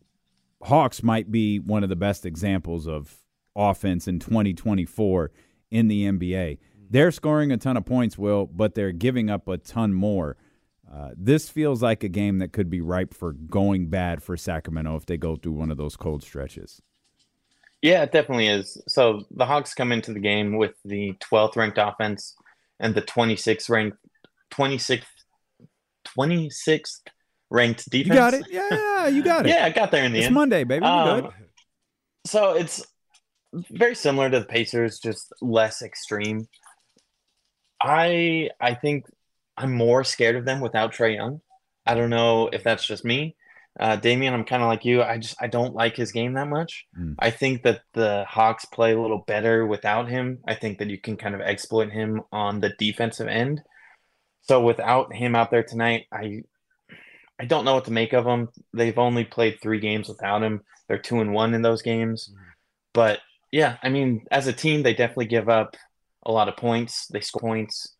[0.62, 3.16] Hawks might be one of the best examples of
[3.54, 5.30] offense in 2024
[5.70, 6.58] in the NBA.
[6.90, 10.36] They're scoring a ton of points, Will, but they're giving up a ton more.
[10.92, 14.96] Uh, this feels like a game that could be ripe for going bad for Sacramento
[14.96, 16.80] if they go through one of those cold stretches.
[17.82, 18.80] Yeah, it definitely is.
[18.88, 22.34] So the Hawks come into the game with the 12th ranked offense
[22.80, 23.98] and the 26th ranked
[24.52, 25.02] 26th
[26.06, 27.00] 26th
[27.54, 28.08] ranked defense.
[28.08, 28.46] You got it.
[28.50, 29.50] Yeah, you got it.
[29.50, 30.24] yeah, I got there in the end.
[30.24, 30.34] it's end.
[30.34, 30.84] Monday, baby.
[30.84, 31.30] Um, good?
[32.26, 32.84] So it's
[33.70, 36.48] very similar to the Pacers, just less extreme.
[37.80, 39.06] I I think
[39.56, 41.40] I'm more scared of them without Trae Young.
[41.86, 43.36] I don't know if that's just me.
[43.78, 45.02] Uh, Damian, I'm kind of like you.
[45.02, 46.86] I just I don't like his game that much.
[46.98, 47.14] Mm.
[47.18, 50.38] I think that the Hawks play a little better without him.
[50.46, 53.62] I think that you can kind of exploit him on the defensive end.
[54.42, 56.42] So without him out there tonight, I
[57.40, 58.48] I don't know what to make of them.
[58.72, 60.62] They've only played three games without him.
[60.88, 62.28] They're two and one in those games.
[62.30, 62.42] Mm-hmm.
[62.92, 63.20] But
[63.50, 65.76] yeah, I mean, as a team, they definitely give up
[66.24, 67.06] a lot of points.
[67.08, 67.94] They score points.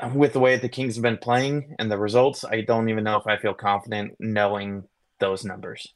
[0.00, 3.04] Um, with the way the Kings have been playing and the results, I don't even
[3.04, 4.84] know if I feel confident knowing
[5.20, 5.86] those numbers,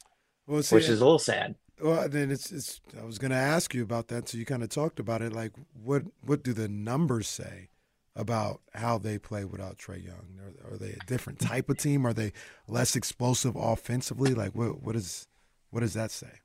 [0.47, 1.55] Well, see, which is a little sad.
[1.81, 2.81] Well, then it's it's.
[2.99, 4.29] I was going to ask you about that.
[4.29, 5.33] So you kind of talked about it.
[5.33, 7.69] Like, what what do the numbers say
[8.19, 10.39] about how they play without Trae Young?
[10.41, 12.05] Are, are, they a different type of team?
[12.05, 12.33] Are they
[12.67, 14.33] less explosive offensively?
[14.33, 15.27] Like what what is
[15.71, 16.41] what does that say?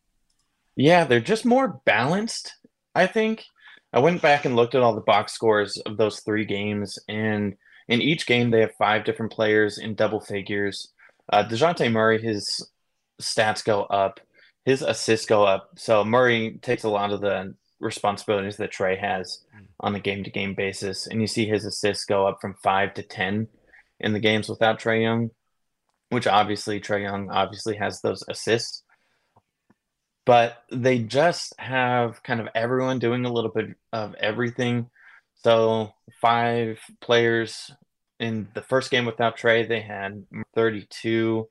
[0.77, 2.53] Yeah, they're just more balanced,
[2.95, 3.45] I think.
[3.93, 7.55] I went back and looked at all the box scores of those three games, and
[7.89, 10.93] in each game they have five different players in double figures.
[11.33, 12.69] Uh, Dejounte Murray, his
[13.21, 14.21] stats go up,
[14.65, 15.71] his assists go up.
[15.77, 19.67] So Murray takes a lot of the responsibilities that Trae has mm.
[19.81, 21.07] on a game to game basis.
[21.07, 23.49] And you see his assists go up from five to 10
[24.01, 25.31] in the games without Trae Young,
[26.09, 28.83] which obviously Trae Young obviously has those assists.
[30.27, 34.89] But they just have kind of everyone doing a little bit of everything.
[35.35, 35.93] So,
[36.23, 37.71] five players
[38.19, 41.47] in the first game without Trae, they had 32.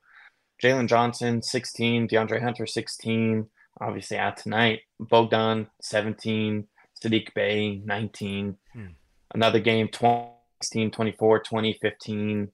[0.62, 2.08] Jalen Johnson, 16.
[2.08, 3.48] De'Andre Hunter, 16
[3.84, 4.82] obviously out tonight.
[5.00, 6.68] Bogdan, 17.
[7.04, 8.58] Saddiq Bey, 19.
[8.74, 8.86] Hmm.
[9.34, 10.30] Another game, 20,
[10.62, 12.52] 16, 24, 20, 15.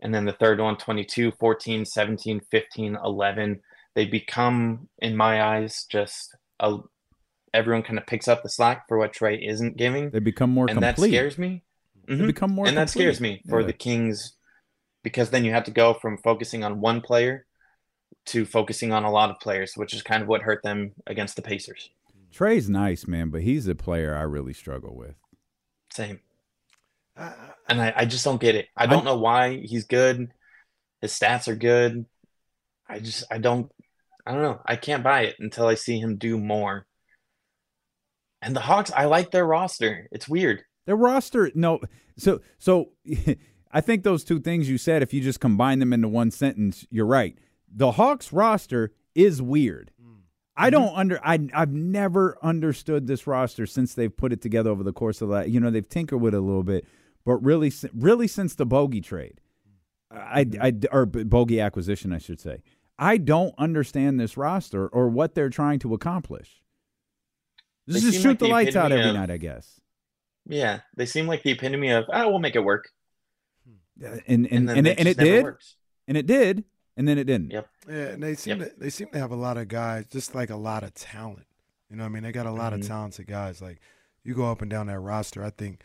[0.00, 3.60] And then the third one, 22, 14, 17, 15, 11.
[3.94, 6.78] They become, in my eyes, just a,
[7.54, 10.10] everyone kind of picks up the slack for what Trae isn't giving.
[10.10, 11.10] They become more and complete.
[11.10, 11.64] that scares me.
[12.06, 12.20] Mm-hmm.
[12.20, 12.84] They become more and complete.
[12.84, 13.66] that scares me for yeah.
[13.66, 14.34] the Kings
[15.02, 17.46] because then you have to go from focusing on one player
[18.28, 21.36] to focusing on a lot of players, which is kind of what hurt them against
[21.36, 21.90] the Pacers.
[22.30, 25.14] Trae's nice, man, but he's a player I really struggle with.
[25.92, 26.20] Same.
[27.16, 27.32] Uh,
[27.68, 28.68] and I, I, just don't get it.
[28.76, 30.30] I don't I, know why he's good.
[31.00, 32.04] His stats are good.
[32.88, 33.72] I just I don't
[34.24, 34.60] I don't know.
[34.64, 36.86] I can't buy it until I see him do more.
[38.40, 40.06] And the Hawks, I like their roster.
[40.12, 40.62] It's weird.
[40.86, 41.80] Their roster, no.
[42.18, 42.90] So so
[43.72, 46.86] I think those two things you said, if you just combine them into one sentence,
[46.90, 47.36] you're right
[47.70, 49.90] the Hawks roster is weird.
[50.02, 50.20] Mm.
[50.56, 50.70] I mm-hmm.
[50.70, 54.92] don't under I I've never understood this roster since they've put it together over the
[54.92, 55.50] course of that.
[55.50, 56.86] You know, they've tinkered with it a little bit,
[57.24, 59.40] but really really since the Bogey trade.
[60.10, 60.62] I, mm-hmm.
[60.62, 62.62] I or Bogey acquisition, I should say.
[62.98, 66.62] I don't understand this roster or what they're trying to accomplish.
[67.86, 69.80] This is shoot like the, the lights out every of, night, I guess.
[70.46, 72.90] Yeah, they seem like the epitome of, oh, we'll make it work.
[73.66, 74.04] Hmm.
[74.04, 75.76] Uh, and and and, and, it, and it did, works.
[76.06, 76.64] and it did
[76.98, 77.52] and then it didn't.
[77.52, 77.68] Yep.
[77.88, 78.74] Yeah, and they seem yep.
[78.74, 81.46] to they seem to have a lot of guys, just like a lot of talent.
[81.88, 82.82] You know, what I mean, they got a lot mm-hmm.
[82.82, 83.62] of talented guys.
[83.62, 83.78] Like
[84.24, 85.80] you go up and down that roster, I think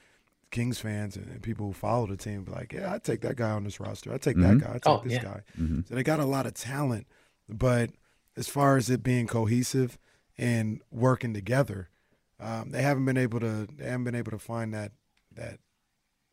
[0.52, 3.52] Kings fans and, people who follow the team be like, yeah, I take that guy
[3.52, 4.12] on this roster.
[4.12, 4.58] I take mm-hmm.
[4.58, 4.70] that guy.
[4.70, 5.24] I take oh, this yeah.
[5.24, 5.42] guy.
[5.58, 5.82] Mm-hmm.
[5.88, 7.08] So they got a lot of talent,
[7.48, 7.92] but
[8.36, 10.00] as far as it being cohesive
[10.38, 11.90] and working together,
[12.40, 13.68] um, they haven't been able to.
[13.78, 14.92] They haven't been able to find that
[15.36, 15.60] that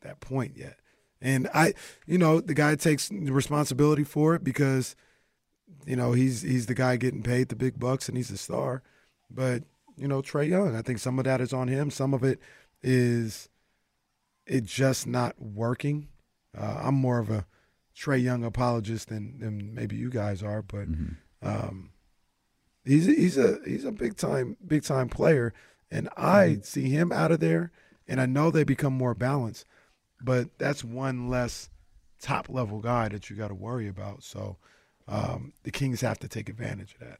[0.01, 0.79] that point yet.
[1.21, 1.73] And I,
[2.07, 4.95] you know, the guy takes the responsibility for it because,
[5.85, 8.81] you know, he's he's the guy getting paid the big bucks and he's a star.
[9.29, 9.63] But
[9.97, 11.91] you know, Trae Young, I think some of that is on him.
[11.91, 12.39] Some of it
[12.81, 13.49] is
[14.47, 16.07] it just not working.
[16.57, 17.45] Uh, I'm more of a
[17.95, 21.13] Trae Young apologist than, than maybe you guys are, but mm-hmm.
[21.47, 21.91] um,
[22.83, 25.53] he's he's a he's a big time big time player,
[25.91, 26.61] and I mm-hmm.
[26.61, 27.71] see him out of there,
[28.07, 29.65] and I know they become more balanced
[30.23, 31.69] but that's one less
[32.21, 34.23] top level guy that you got to worry about.
[34.23, 34.57] So
[35.07, 37.19] um, the Kings have to take advantage of that.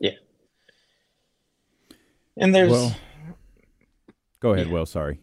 [0.00, 0.10] Yeah.
[2.36, 2.70] And there's.
[2.70, 2.96] Well,
[4.40, 4.72] go ahead, yeah.
[4.72, 4.86] Will.
[4.86, 5.20] Sorry.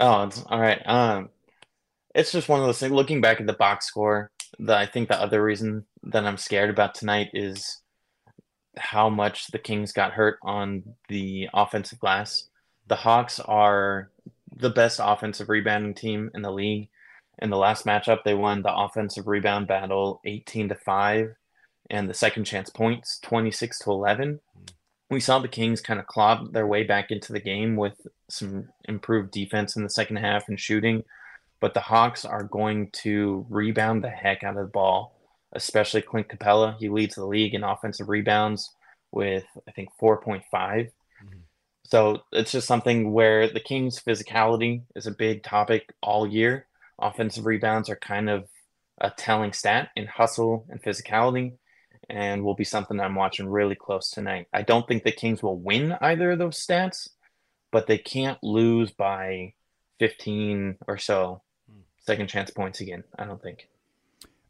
[0.00, 0.82] Oh, it's all right.
[0.86, 1.30] Um,
[2.14, 2.92] it's just one of those things.
[2.92, 6.70] Looking back at the box score, the, I think the other reason that I'm scared
[6.70, 7.80] about tonight is
[8.76, 12.48] how much the Kings got hurt on the offensive glass.
[12.88, 14.10] The Hawks are
[14.56, 16.88] the best offensive rebounding team in the league.
[17.38, 21.34] In the last matchup, they won the offensive rebound battle 18 to 5
[21.90, 24.40] and the second chance points 26 to 11.
[25.10, 28.68] We saw the Kings kind of claw their way back into the game with some
[28.84, 31.04] improved defense in the second half and shooting,
[31.60, 35.18] but the Hawks are going to rebound the heck out of the ball,
[35.52, 36.76] especially Clint Capela.
[36.78, 38.72] He leads the league in offensive rebounds
[39.12, 40.90] with I think 4.5
[41.86, 46.66] so it's just something where the Kings' physicality is a big topic all year.
[46.98, 48.48] Offensive rebounds are kind of
[48.98, 51.54] a telling stat in hustle and physicality,
[52.08, 54.46] and will be something I'm watching really close tonight.
[54.52, 57.08] I don't think the Kings will win either of those stats,
[57.70, 59.54] but they can't lose by
[59.98, 61.42] 15 or so
[61.98, 63.04] second chance points again.
[63.18, 63.68] I don't think.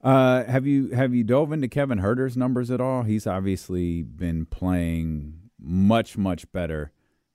[0.03, 3.03] Uh, have you have you dove into Kevin Huerter's numbers at all?
[3.03, 6.93] He's obviously been playing much much better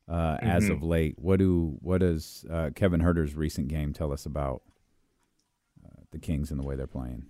[0.09, 0.47] uh, mm-hmm.
[0.47, 1.15] as of late.
[1.17, 4.61] What do what does uh, Kevin Huerter's recent game tell us about
[5.85, 7.25] uh, the Kings and the way they're playing?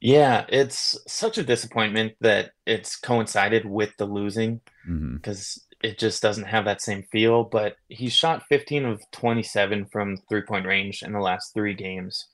[0.00, 5.16] Yeah, it's such a disappointment that it's coincided with the losing mm-hmm.
[5.16, 7.42] because it just doesn't have that same feel.
[7.42, 12.26] But he shot 15 of 27 from three point range in the last three games,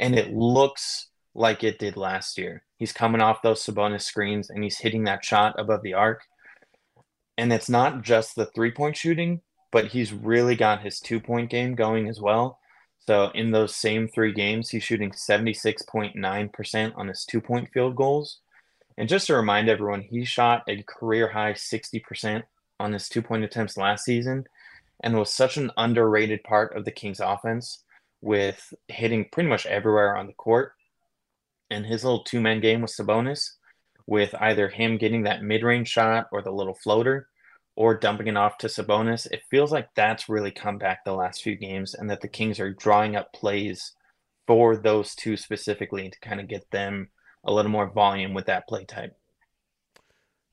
[0.00, 2.64] and it looks like it did last year.
[2.76, 6.22] He's coming off those Sabonis screens and he's hitting that shot above the arc.
[7.38, 11.50] And it's not just the three point shooting, but he's really got his two point
[11.50, 12.58] game going as well.
[13.06, 18.38] So in those same three games, he's shooting 76.9% on his two point field goals.
[18.96, 22.42] And just to remind everyone, he shot a career high 60%
[22.78, 24.44] on his two point attempts last season
[25.02, 27.82] and was such an underrated part of the Kings offense
[28.20, 30.72] with hitting pretty much everywhere on the court.
[31.70, 33.52] And his little two man game with Sabonis,
[34.06, 37.28] with either him getting that mid range shot or the little floater
[37.76, 41.42] or dumping it off to Sabonis, it feels like that's really come back the last
[41.42, 43.92] few games and that the Kings are drawing up plays
[44.46, 47.08] for those two specifically to kind of get them
[47.44, 49.16] a little more volume with that play type.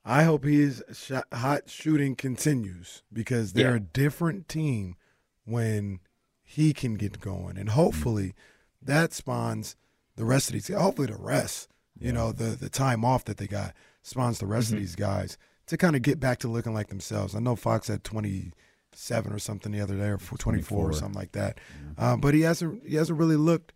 [0.05, 3.77] I hope his shot, hot shooting continues because they're Yeah.
[3.77, 4.95] a different team
[5.43, 5.99] when
[6.43, 8.33] he can get going, and hopefully
[8.81, 9.75] that spawns
[10.15, 10.67] the rest of these.
[10.69, 11.69] Hopefully the rest,
[11.99, 14.73] you know, the the time off that they got spawns the rest Mhm.
[14.73, 15.37] of these guys
[15.67, 17.35] to kind of get back to looking like themselves.
[17.35, 18.53] I know Fox had twenty
[18.93, 21.59] seven or something the other day, or twenty four or something like that,
[21.97, 23.73] uh, but he hasn't he hasn't really looked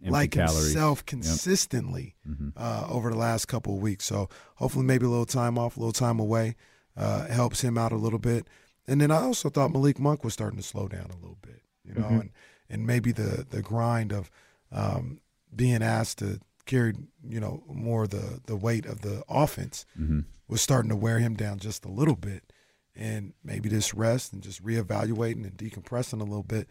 [0.00, 0.64] Empty like calories.
[0.66, 1.06] himself Yep.
[1.06, 2.52] consistently Mhm.
[2.56, 4.04] uh, over the last couple of weeks.
[4.04, 6.56] So hopefully, maybe a little time off, a little time away,
[6.96, 8.46] uh, helps him out a little bit.
[8.86, 11.62] And then I also thought Malik Monk was starting to slow down a little bit,
[11.84, 12.20] you know, Mhm.
[12.20, 12.30] and
[12.68, 14.30] and maybe the the grind of
[14.70, 15.20] um,
[15.54, 16.94] being asked to carry,
[17.28, 20.24] you know, more the the weight of the offense Mhm.
[20.48, 22.52] was starting to wear him down just a little bit.
[22.94, 26.68] And maybe this rest and just reevaluating and decompressing a little bit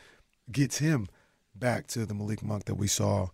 [0.51, 1.07] gets him
[1.55, 3.29] back to the Malik Monk that we saw,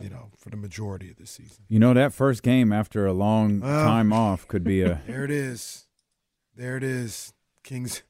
[0.00, 1.64] you know, for the majority of the season.
[1.68, 5.24] You know that first game after a long Well, time off could be a There
[5.24, 5.86] it is.
[6.56, 7.32] There it is.
[7.62, 8.02] Kings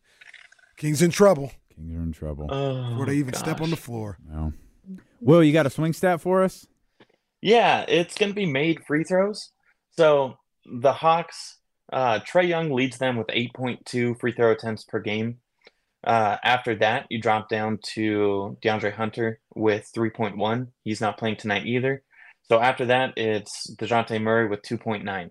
[0.77, 2.49] Kings in trouble Kings are in trouble.
[2.51, 4.19] Oh, before they even step on the floor.
[4.29, 4.53] Well,
[5.21, 6.67] Will, you got a swing stat for us?
[7.45, 9.51] Yeah, it's going to be made free throws.
[9.99, 11.59] So the Hawks,
[11.93, 15.41] uh, Trae Young leads them with 8.2 free throw attempts per game.
[16.03, 20.69] Uh, after that, you drop down to De'Andre Hunter with 3.1.
[20.85, 22.03] He's not playing tonight either.
[22.45, 25.31] So after that, it's Dejounte Murray with 2.9.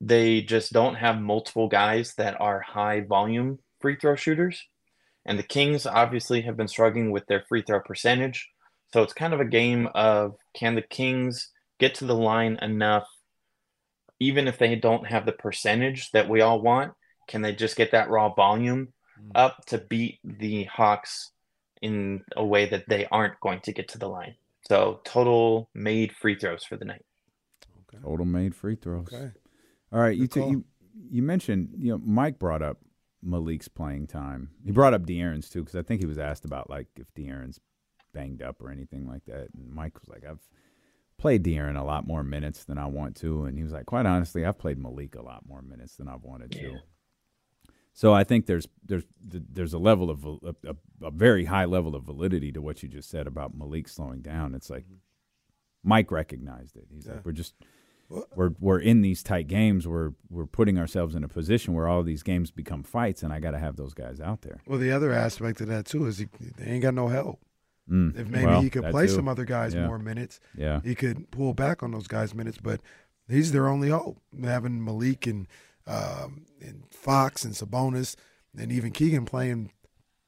[0.00, 4.66] They just don't have multiple guys that are high volume free throw shooters.
[5.24, 8.48] And the Kings obviously have been struggling with their free throw percentage.
[8.92, 13.08] So it's kind of a game of can the Kings get to the line enough,
[14.20, 16.92] even if they don't have the percentage that we all want?
[17.28, 19.30] Can they just get that raw volume mm.
[19.34, 21.30] up to beat the Hawks
[21.80, 24.34] in a way that they aren't going to get to the line?
[24.68, 27.04] So total made free throws for the night.
[28.02, 29.08] Total made free throws.
[29.12, 29.30] Okay.
[29.92, 30.64] All right, you, t- you
[31.10, 32.78] you mentioned you know Mike brought up
[33.22, 34.50] Malik's playing time.
[34.64, 37.60] He brought up De'Aaron's too because I think he was asked about like if De'Aaron's
[38.12, 40.40] banged up or anything like that, and Mike was like, "I've
[41.18, 44.06] played De'Aaron a lot more minutes than I want to," and he was like, "Quite
[44.06, 46.78] honestly, I've played Malik a lot more minutes than I've wanted to."
[47.94, 50.36] So I think there's there's there's a level of a,
[50.68, 54.22] a, a very high level of validity to what you just said about Malik slowing
[54.22, 54.54] down.
[54.54, 54.94] It's like mm-hmm.
[55.84, 56.86] Mike recognized it.
[56.90, 57.14] He's Yeah.
[57.14, 57.54] like, we're just
[58.34, 59.86] we're we're in these tight games.
[59.86, 63.40] We're we're putting ourselves in a position where all these games become fights, and I
[63.40, 64.60] got to have those guys out there.
[64.66, 67.40] Well, the other aspect of that too is he, they ain't got no help.
[67.90, 68.18] Mm.
[68.18, 69.12] If maybe Well, he could play too.
[69.14, 69.86] some other guys Yeah.
[69.86, 72.58] more minutes, Yeah, he could pull back on those guys' minutes.
[72.62, 72.80] But
[73.28, 74.18] he's their only hope.
[74.42, 75.46] Having Malik and
[75.86, 78.14] um, and Fox and Sabonis
[78.56, 79.72] and even Keegan playing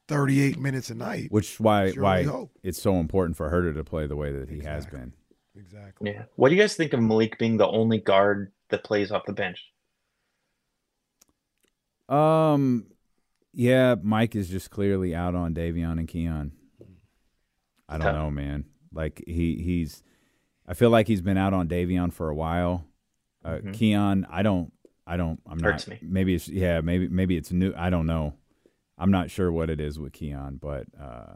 [0.08, 1.30] 38 minutes a night.
[1.30, 2.50] which is why It's why hope.
[2.64, 5.12] it's so important for Huerter to play the way that he has been.
[5.56, 6.10] Exactly.
[6.10, 6.24] Yeah.
[6.34, 9.32] What do you guys think of Malik being the only guard that plays off the
[9.32, 9.64] bench?
[12.08, 12.86] Um,
[13.52, 16.52] yeah, Mike is just clearly out on Davion and Keon.
[17.94, 18.64] I don't know, man.
[18.92, 20.02] Like he he's,
[20.66, 22.84] I feel like he's been out on Davion for a while.
[23.44, 23.74] Uh, Mhm.
[23.74, 24.72] Keon, I don't,
[25.06, 26.00] I don't, I'm Hurts not.
[26.02, 26.08] me.
[26.08, 27.72] Maybe it's yeah, maybe maybe it's new.
[27.76, 28.34] I don't know.
[28.96, 31.34] I'm not sure what it is with Keon, but uh,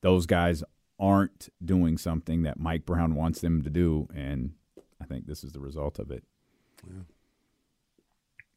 [0.00, 0.64] those guys
[0.98, 4.52] aren't doing something that Mike Brown wants them to do, and
[5.00, 6.24] I think this is the result of it.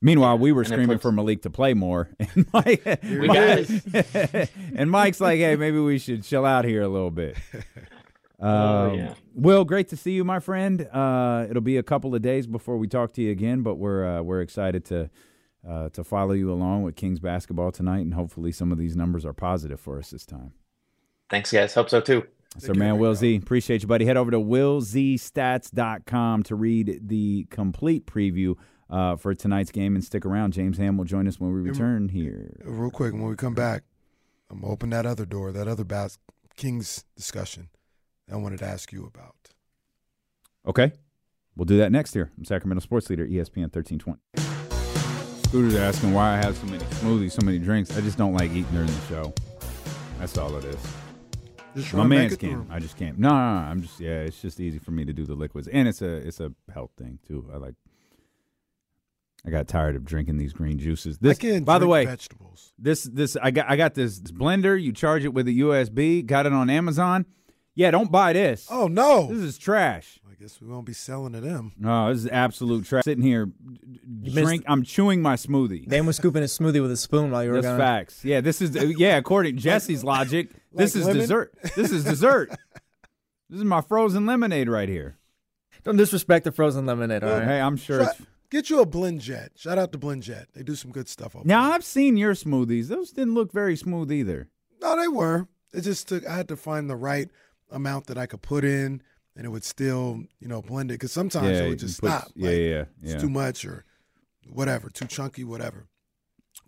[0.02, 3.70] Meanwhile, we were And screaming puts- for Malik to play more, and Mike, We got
[4.76, 7.38] and Mike's like, "Hey, maybe we should chill out here a little bit."
[8.43, 9.14] Oh, Um, yeah.
[9.36, 10.88] Will, great to see you, my friend.
[10.91, 14.04] Uh, it'll be a couple of days before we talk to you again, but we're
[14.04, 15.12] uh, we're excited to
[15.70, 19.26] uh, to follow you along with Kings basketball tonight, and hopefully some of these numbers
[19.28, 20.54] are positive for us this time.
[21.30, 21.76] Thanks, guys.
[21.76, 22.24] Hope so too.
[22.56, 23.14] That's Take our man, Will.
[23.14, 23.36] Z.
[23.36, 24.06] Appreciate you, buddy.
[24.06, 28.56] Head over to willzstats.com to read the complete preview
[28.92, 29.96] uh, for tonight's game.
[29.96, 30.54] And stick around.
[30.54, 32.58] James Ham will join us when we return here.
[32.64, 33.84] Real quick, when we come back,
[34.50, 36.20] I'm gonna open that other door, that other bas-
[36.56, 37.70] Kings discussion.
[38.32, 39.36] I wanted to ask you about.
[40.68, 40.92] Okay.
[41.56, 42.32] We'll do that next here.
[42.38, 44.20] I'm Sacramento Sports Leader, ESPN 1320.
[45.44, 47.96] Scooter's asking why I have so many smoothies, so many drinks.
[47.98, 49.34] I just don't like eating during the show.
[50.20, 50.78] That's all it is.
[51.76, 52.68] Just My to man's can't.
[52.70, 53.18] I just can't.
[53.18, 54.22] No, no, no, I'm just yeah.
[54.22, 56.92] It's just easy for me to do the liquids, and it's a it's a health
[56.98, 57.50] thing too.
[57.54, 57.76] I like.
[59.46, 61.18] I got tired of drinking these green juices.
[61.18, 62.74] This, I can't by the drink way, vegetables.
[62.78, 64.80] this this I got I got this blender.
[64.82, 66.26] You charge it with a USB.
[66.26, 67.26] Got it on Amazon.
[67.74, 68.68] Yeah, don't buy this.
[68.70, 69.28] Oh no!
[69.28, 70.20] This is trash.
[70.30, 71.72] I guess we won't be selling to them.
[71.78, 73.04] No, this is absolute trash.
[73.06, 73.50] Sitting here,
[74.08, 74.64] missed- drink.
[74.68, 75.88] I'm chewing my smoothie.
[75.88, 77.80] Dan was scooping a smoothie with a spoon while you were That's gone.
[77.80, 78.26] facts.
[78.26, 79.18] Yeah, this is yeah.
[79.18, 81.22] According to Jesse's logic, this is lemon?
[81.22, 81.54] dessert.
[81.76, 82.50] This is dessert.
[83.50, 85.18] this is my frozen lemonade right here.
[85.84, 87.44] Don't disrespect the frozen lemonade, all right?
[87.48, 88.00] Hey, I'm sure.
[88.04, 88.22] Try- It's,
[88.52, 89.58] get you a BlendJet.
[89.58, 90.47] Shout out to BlendJet.
[90.54, 91.74] They do some good stuff over now there.
[91.74, 92.88] I've seen your smoothies.
[92.88, 94.49] Those didn't look very smooth either.
[94.82, 95.47] No, they were.
[95.74, 96.28] It just took.
[96.28, 97.30] I had to find the right
[97.72, 99.02] amount that I could put in,
[99.36, 100.95] and it would still, you know, blend it.
[100.95, 102.28] Because sometimes yeah, it would just put- stop.
[102.36, 102.86] Yeah, like, yeah, yeah.
[103.02, 103.86] It's too much or
[104.47, 105.88] whatever, too chunky, whatever.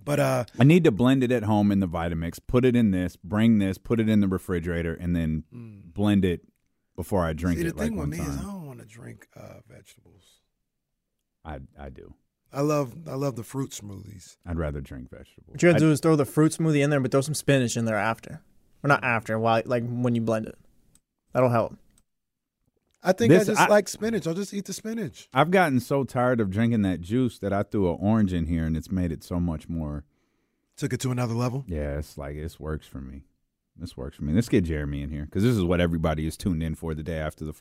[0.04, 2.40] But uh, I need to blend it at home in the Vitamix.
[2.46, 3.16] Put it in this.
[3.16, 3.78] Bring this.
[3.78, 6.42] Put it in the refrigerator, and then blend it
[6.96, 7.78] before I drink see, the it.
[7.78, 10.13] Like thing with one me is I don't want to drink uh, vegetables.
[11.46, 12.14] I I do.
[12.52, 14.38] I love I love the fruit smoothies.
[14.46, 15.48] I'd rather drink vegetables.
[15.48, 17.34] What you gotta I- do is throw the fruit smoothie in there, but throw some
[17.34, 18.42] spinach in there after.
[18.84, 20.58] Or not after, while like when you blend it.
[21.34, 21.78] That'll help.
[23.02, 24.28] I think This- I just I- like spinach.
[24.28, 25.28] I'll just eat the spinach.
[25.34, 28.66] I've gotten so tired of drinking that juice that I threw an orange in here,
[28.66, 30.06] and it's made it so much more.
[30.78, 31.66] Took it to another level.
[31.68, 33.24] Yeah, it's like this works for me.
[33.78, 34.34] This works for me.
[34.34, 37.04] Let's get Jeremy in here because this is what everybody is tuned in for the
[37.04, 37.54] day after the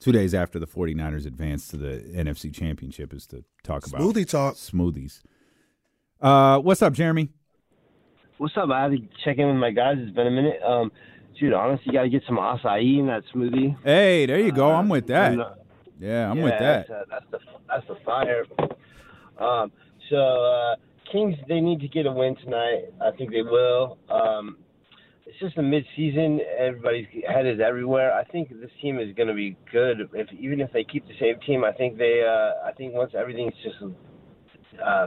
[0.00, 4.28] two days after the 49ers advance to the NFC Championship is to talk about Smoothie
[4.28, 4.54] talk.
[4.54, 5.20] smoothies.
[6.20, 7.28] Uh, what's up, Jeremy?
[8.38, 8.70] What's up?
[8.70, 9.96] I had to check in with my guys.
[9.98, 10.60] It's been a minute.
[10.62, 10.90] Um,
[11.38, 13.76] dude, honestly, you got to get some acai in that smoothie.
[13.84, 14.70] Hey, there you go.
[14.70, 15.32] I'm with that.
[15.32, 15.50] And, uh,
[16.00, 16.88] Yeah, I'm yeah, with that.
[16.88, 18.44] That's, uh, that's the that's the fire.
[19.38, 19.70] Um,
[20.08, 20.76] so uh,
[21.12, 22.84] Kings, they need to get a win tonight.
[23.00, 23.98] I think they will.
[24.08, 24.56] Um,
[25.30, 26.40] it's just a mid-season.
[26.58, 28.12] Everybody's head is everywhere.
[28.12, 30.00] I think this team is going to be good.
[30.12, 32.22] If even if they keep the same team, I think they.
[32.26, 33.76] Uh, I think once everything's just
[34.84, 35.06] uh,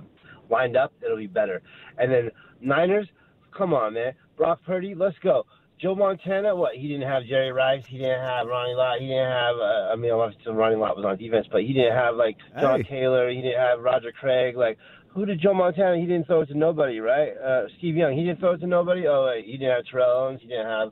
[0.49, 1.61] lined up, it'll be better.
[1.97, 3.07] And then Niners,
[3.55, 4.13] come on, man.
[4.37, 5.45] Brock Purdy, let's go.
[5.81, 6.75] Joe Montana, what?
[6.75, 7.83] He didn't have Jerry Rice.
[7.85, 8.99] He didn't have Ronnie Lott.
[9.01, 9.55] He didn't have.
[9.57, 12.81] Uh, I mean, obviously Ronnie Lott was on defense, but he didn't have like John
[12.83, 12.89] Hey.
[12.89, 13.29] Taylor.
[13.29, 14.55] He didn't have Roger Craig.
[14.55, 14.77] Like,
[15.13, 15.97] who did Joe Montana?
[15.97, 17.31] He didn't throw it to nobody, right?
[17.37, 19.07] Uh, Steve Young, he didn't throw it to nobody.
[19.07, 20.39] Oh, wait, he didn't have Terrell Owens.
[20.41, 20.91] He didn't have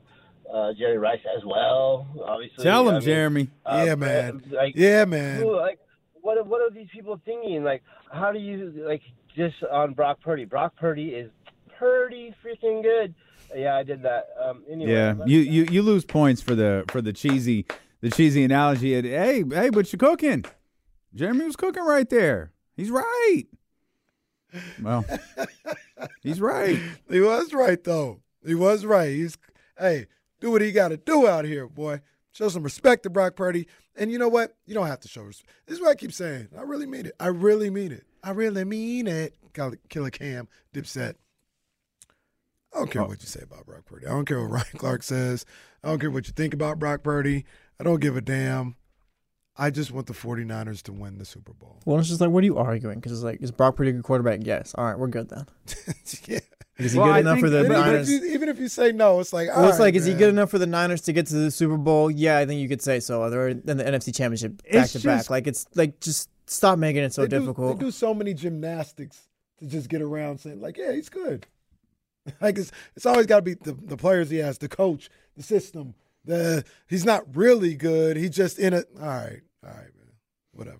[0.52, 2.06] uh, Jerry Rice as well.
[2.24, 3.50] Obviously, Tell I him, mean, Jeremy.
[3.66, 4.42] uh, yeah, man.
[4.50, 5.40] Like, yeah, man.
[5.40, 5.78] who, like,
[6.20, 7.64] what are- what are these people thinking?
[7.64, 9.02] Like, how do you like
[9.36, 10.44] just on Brock Purdy?
[10.44, 11.30] Brock Purdy is
[11.78, 13.14] pretty freaking good.
[13.56, 14.28] Yeah, I did that.
[14.42, 17.66] Um, anyway, Yeah, you, you you lose points for the for the cheesy
[18.00, 18.94] the cheesy analogy.
[18.94, 20.44] At, hey hey, but you're cooking.
[21.14, 22.52] Jeremy was cooking right there.
[22.76, 23.44] He's right.
[24.82, 25.04] Well,
[26.22, 26.78] he's right.
[27.10, 28.20] He was right though.
[28.44, 29.10] He was right.
[29.10, 29.36] He's
[29.78, 30.06] hey,
[30.40, 32.00] do what he got to do out here, boy.
[32.32, 33.66] Show some respect to Brock Purdy.
[33.94, 34.56] And you know what?
[34.64, 35.50] You don't have to show respect.
[35.66, 36.48] This is what I keep saying.
[36.56, 37.12] I really mean it.
[37.20, 38.06] I really mean it.
[38.24, 39.34] I really mean it.
[39.52, 41.14] Killer Cam, Dipset.
[42.74, 43.06] I don't care oh.
[43.06, 44.06] what you say about Brock Purdy.
[44.06, 45.44] I don't care what Ryan Clark says.
[45.84, 47.44] I don't care what you think about Brock Purdy.
[47.78, 48.76] I don't give a damn.
[49.56, 51.78] I just want the 49ers to win the Super Bowl.
[51.84, 52.96] Well, it's just like, what are you arguing?
[52.96, 54.40] Because it's like, is Brock pretty good quarterback?
[54.42, 54.74] Yes.
[54.76, 55.46] All right, we're good then.
[56.26, 56.38] yeah.
[56.78, 58.10] Is he Well, good I enough for the even, if Niners?
[58.10, 60.14] you, even if you say no, it's like, Well, it's all like, right, is he
[60.14, 62.10] good enough for the Niners to get to the Super Bowl?
[62.10, 63.28] Yeah, I think you could say so.
[63.28, 65.28] They're in the NFC Championship back It's to back.
[65.28, 67.78] Like it's like just stop making it so they do- difficult.
[67.78, 69.28] they do so many gymnastics
[69.58, 71.46] to just get around saying like, yeah, he's good.
[72.40, 75.42] like it's it's always got to be the, the players he has, the coach, the
[75.42, 75.94] system.
[76.24, 78.16] The he's not really good.
[78.16, 78.86] He's just in it.
[79.00, 80.12] All right, all right, man.
[80.52, 80.78] Whatever.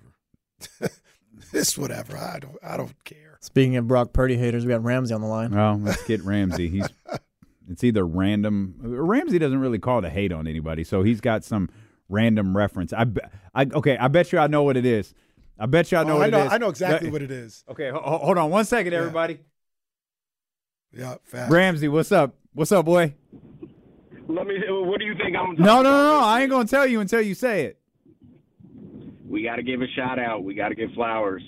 [1.53, 2.17] it's whatever.
[2.17, 2.57] I don't.
[2.63, 3.39] I don't care.
[3.41, 5.53] Speaking of Brock Purdy haters, we got Ramsey on the line.
[5.53, 6.69] Oh, let's get Ramsey.
[6.69, 6.87] He's
[7.69, 8.77] it's either random.
[8.81, 11.69] Ramsey doesn't really call it a hate on anybody, so he's got some
[12.09, 12.93] random reference.
[12.93, 13.21] I, be-
[13.55, 13.97] I okay.
[13.97, 15.13] I bet you I know what it is.
[15.59, 16.43] I bet you I know Oh, what I know.
[16.43, 16.53] it is.
[16.53, 17.65] I know exactly That- what it is.
[17.69, 19.01] Okay, ho- ho- hold on one second, Yeah.
[19.01, 19.41] everybody.
[20.93, 21.51] Yeah, fast.
[21.51, 22.35] Ramsey, what's up?
[22.53, 23.15] What's up, boy?
[24.29, 24.55] Let me.
[24.69, 25.55] What do you think I'm?
[25.57, 26.21] No, no, no, no.
[26.25, 27.79] I ain't gonna tell you until you say it.
[29.27, 30.45] We got to give a shout out.
[30.45, 31.43] We got to give flowers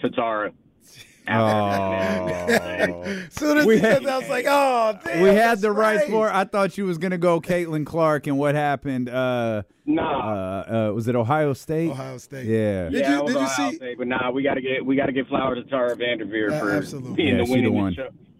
[0.00, 0.52] to Tara.
[1.28, 3.02] Oh.
[3.30, 5.22] soon as We he said had- that, I was like, oh, damn.
[5.22, 6.08] we had the right right.
[6.08, 6.30] for.
[6.32, 9.08] I thought you was gonna go Caitlin Clark, and what happened?
[9.08, 10.02] Uh, Nah.
[10.02, 11.90] uh, uh, was it Ohio State?
[11.90, 12.46] Ohio State.
[12.46, 12.90] Yeah.
[12.90, 14.60] Did yeah, you- it was did you Ohio see- State, but nah, we got to
[14.60, 17.14] get we got to give flowers to Tara VanDerveer Uh, for absolutely.
[17.16, 17.96] being Yeah, the she the winning one.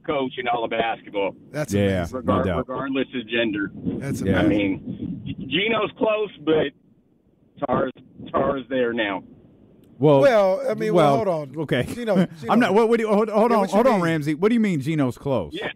[0.06, 2.24] Cho- coach in all of basketball, That's Yeah, amazing.
[2.24, 2.58] no doubt.
[2.58, 3.70] regardless of gender.
[3.74, 4.40] That's Yeah.
[4.40, 6.72] I mean, Gino's close, but
[7.66, 7.92] Tara's
[8.32, 9.22] Tara's there now.
[9.98, 11.56] Well, Well, I mean, well, hold on.
[11.62, 12.74] Okay, Gino- I'm not.
[12.74, 14.00] What, what do you, hold, hold Yeah, on, what you hold on.
[14.02, 14.34] Ramsey.
[14.34, 15.52] What do you mean Gino's close?
[15.54, 15.70] Yeah,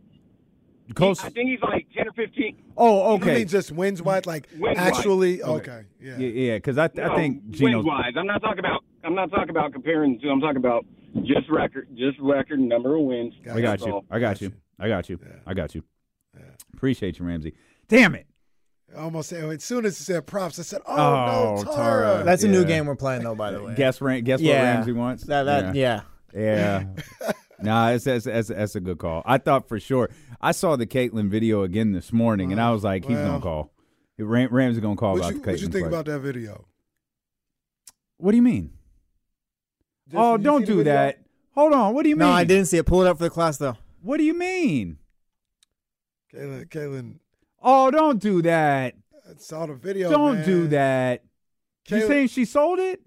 [0.94, 1.24] Close.
[1.24, 2.56] I think he's like ten or fifteen.
[2.76, 3.34] oh, You okay.
[3.36, 4.26] mean just wins wise?
[4.26, 4.76] Like Wins-wise.
[4.76, 5.42] actually?
[5.42, 5.70] Okay.
[5.72, 5.82] Okay.
[6.02, 6.18] Yeah.
[6.18, 6.56] yeah, yeah.
[6.56, 7.84] Because I, I No, think Gino's.
[7.84, 8.12] wise.
[8.16, 8.84] I'm not talking about.
[9.04, 10.28] I'm not talking about comparing the two.
[10.30, 10.84] I'm talking about
[11.24, 13.34] just record, just record, number of wins.
[13.52, 14.02] I got you.
[14.10, 14.52] I got you.
[14.78, 15.18] I got you.
[15.22, 15.32] Yeah.
[15.46, 15.82] I got you.
[16.74, 17.54] Appreciate you, Ramsey.
[17.88, 18.26] Damn it.
[18.96, 21.74] I almost said as soon as he said props, I said, "Oh, Oh, no, Tara.
[22.14, 23.34] Tara." That's a new game we're playing, though.
[23.34, 23.74] By the way.
[23.76, 25.24] Guess Ram, guess what Ramsey wants.
[25.24, 26.02] That, that, yeah.
[26.34, 26.86] Yeah.
[27.62, 29.22] nah, it's, it's, it's, that's a good call.
[29.26, 30.10] I thought for sure.
[30.40, 33.26] I saw the Caitlin video again this morning, and I was like, he's Well.
[33.28, 33.72] gonna call.
[34.18, 35.52] Ram, Ramsey gonna call What about you, the Caitlin.
[35.52, 35.92] what you think Clark.
[35.92, 36.64] about that video?
[38.16, 38.72] What do you mean?
[40.10, 40.92] Just- oh, don't see the do video?
[40.92, 41.18] that.
[41.54, 41.94] Hold on.
[41.94, 42.26] What do you mean?
[42.28, 42.86] No, I didn't see it.
[42.86, 43.76] Pull it up for the class, though.
[44.02, 44.98] What do you mean?
[46.34, 47.14] Kaylin, Kaylin
[47.62, 48.94] Oh, don't do that.
[49.28, 50.10] I saw the video.
[50.10, 50.46] don't man.
[50.46, 51.22] do that.
[51.88, 53.00] You saying she sold it?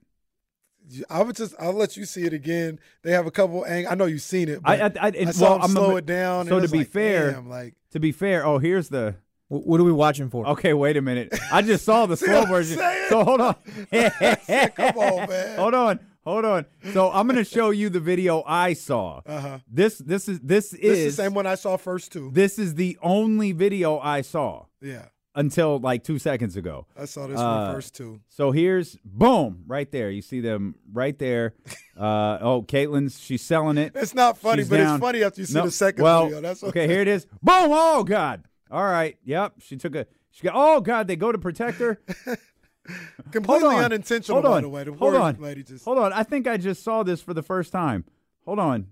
[1.09, 1.55] I would just.
[1.57, 2.77] I'll let you see it again.
[3.01, 3.65] They have a couple.
[3.65, 4.59] Ang- I know you've seen it.
[4.65, 6.47] I, But I, I, it- I saw well, him I'm slow a- it down.
[6.47, 9.15] So and to be like, fair, damn, like to be fair, oh, here's the.
[9.47, 10.45] Wh- What are we watching for?
[10.49, 11.33] Okay, wait a minute.
[11.51, 12.77] I just saw the slow version.
[13.09, 13.55] So hold on.
[13.91, 15.57] come on, man.
[15.57, 15.99] Hold on.
[16.25, 16.65] Hold on.
[16.93, 19.21] So I'm gonna show you the video I saw.
[19.25, 19.59] Uh-huh.
[19.69, 22.31] This this is this This is is the same one I saw first too.
[22.33, 25.05] this is the only video I saw Yeah,
[25.35, 26.87] until like two seconds ago.
[26.97, 28.21] I saw this Uh, one first too.
[28.29, 30.09] So here's boom right there.
[30.11, 31.53] You see them right there.
[31.95, 33.91] Uh, oh, Caitlin's she's selling it.
[33.93, 34.95] It's not funny, She's but down.
[34.95, 36.41] it's funny after you see No, the second well, video.
[36.41, 36.87] That's okay.
[36.87, 37.25] Here it is.
[37.43, 37.69] Boom!
[37.71, 38.43] Oh God!
[38.71, 39.15] All right.
[39.25, 39.53] Yep.
[39.59, 40.07] She took a.
[40.31, 40.53] She got.
[40.55, 41.05] Oh God!
[41.05, 42.01] They go to protect her.
[43.31, 43.83] Completely Hold on.
[43.85, 44.61] unintentional, Hold by on.
[44.63, 44.83] the way.
[44.83, 45.39] The Hold on.
[45.39, 45.85] lady just.
[45.85, 46.11] Hold on.
[46.13, 48.05] I think I just saw this for the first time.
[48.45, 48.87] Hold on.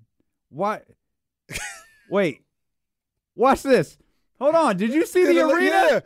[0.50, 0.86] What?
[2.10, 2.42] Wait.
[3.36, 3.98] Watch this.
[4.40, 4.78] Hold on.
[4.78, 5.66] Did you see the Yeah, arena?
[5.90, 6.00] yeah.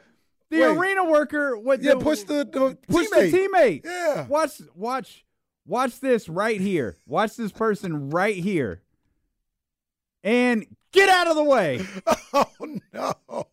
[0.51, 0.77] The Wait.
[0.77, 1.57] arena worker.
[1.57, 1.81] What?
[1.81, 3.31] Yeah, the, push the, the push teammate.
[3.31, 3.85] the teammate.
[3.85, 4.27] Yeah.
[4.27, 4.61] Watch.
[4.75, 5.25] Watch.
[5.67, 6.97] Watch this right here.
[7.07, 8.81] Watch this person right here.
[10.23, 11.85] And get out of the way.
[12.37, 12.45] Oh
[12.91, 13.47] no!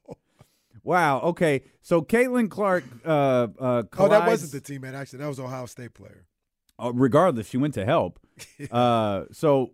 [0.84, 1.20] Wow.
[1.20, 1.62] Okay.
[1.82, 2.84] So Caitlin Clark.
[3.04, 3.08] Uh,
[3.58, 4.94] uh, Oh, that wasn't the teammate.
[4.94, 6.24] Actually, that was Ohio State player.
[6.78, 8.18] uh, regardless, she went to help.
[8.70, 9.72] uh, so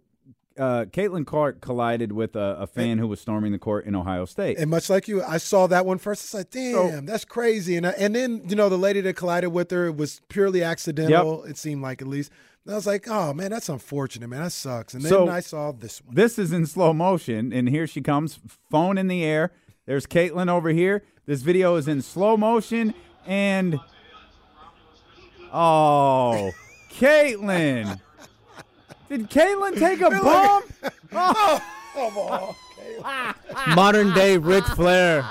[0.59, 4.25] uh, Caitlin Clark collided with a, a fan who was storming the court in Ohio
[4.25, 4.59] State.
[4.59, 6.25] And much like you, I saw that one first.
[6.25, 7.77] It's like, damn, that's crazy.
[7.77, 11.45] And I, and then you know the lady that collided with her was purely accidental.
[11.45, 12.33] It seemed like at least.
[12.65, 14.43] And I was like, oh man, that's unfortunate, man.
[14.43, 14.93] That sucks.
[14.95, 16.15] And then So- I saw this one.
[16.15, 18.41] This is in slow motion, and here she comes,
[18.71, 19.53] phone in the air.
[19.89, 21.03] There's Caitlin over here.
[21.25, 22.93] This video is in slow motion,
[23.27, 23.81] and
[25.51, 26.51] oh,
[26.93, 27.99] Caitlin.
[29.09, 30.67] Did Caitlin take a bump?
[31.11, 32.55] Oh.
[33.75, 35.25] Modern day Ric Flair.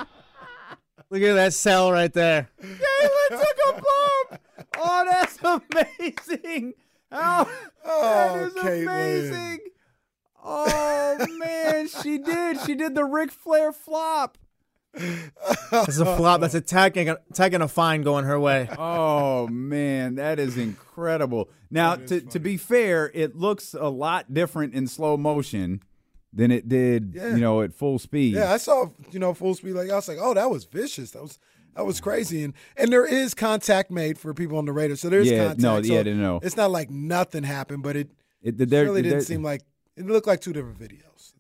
[1.12, 2.50] Look at that cell right there.
[2.60, 4.42] Caitlin took a bump.
[4.76, 6.74] Oh, that's amazing.
[7.12, 7.48] Oh,
[7.86, 8.88] Oh, that is Caitlin.
[8.88, 9.60] amazing.
[10.44, 12.60] Oh man, she did.
[12.62, 14.40] She did the Ric Flair flop.
[14.94, 16.42] That's a flop.
[16.42, 18.70] That's a tagging, tagging a fine going her way.
[18.80, 21.50] Oh man, that is incredible.
[21.70, 25.82] Now, to to be fair, it looks a lot different in slow motion
[26.34, 27.36] than it did, Yeah.
[27.36, 28.36] you know, at full speed.
[28.36, 29.74] Yeah, I saw you know full speed.
[29.74, 31.12] Like I was like, oh, that was vicious.
[31.12, 31.38] That was
[31.76, 32.44] that was crazy.
[32.44, 34.96] And and there is contact made for people on the radar.
[34.98, 35.60] So there's Yeah, contact.
[35.62, 36.40] no, So yeah, no, no.
[36.42, 38.10] It's not like nothing happened, but it,
[38.42, 39.62] It, it there- really didn't there- seem like
[39.96, 41.34] it looked like two different videos.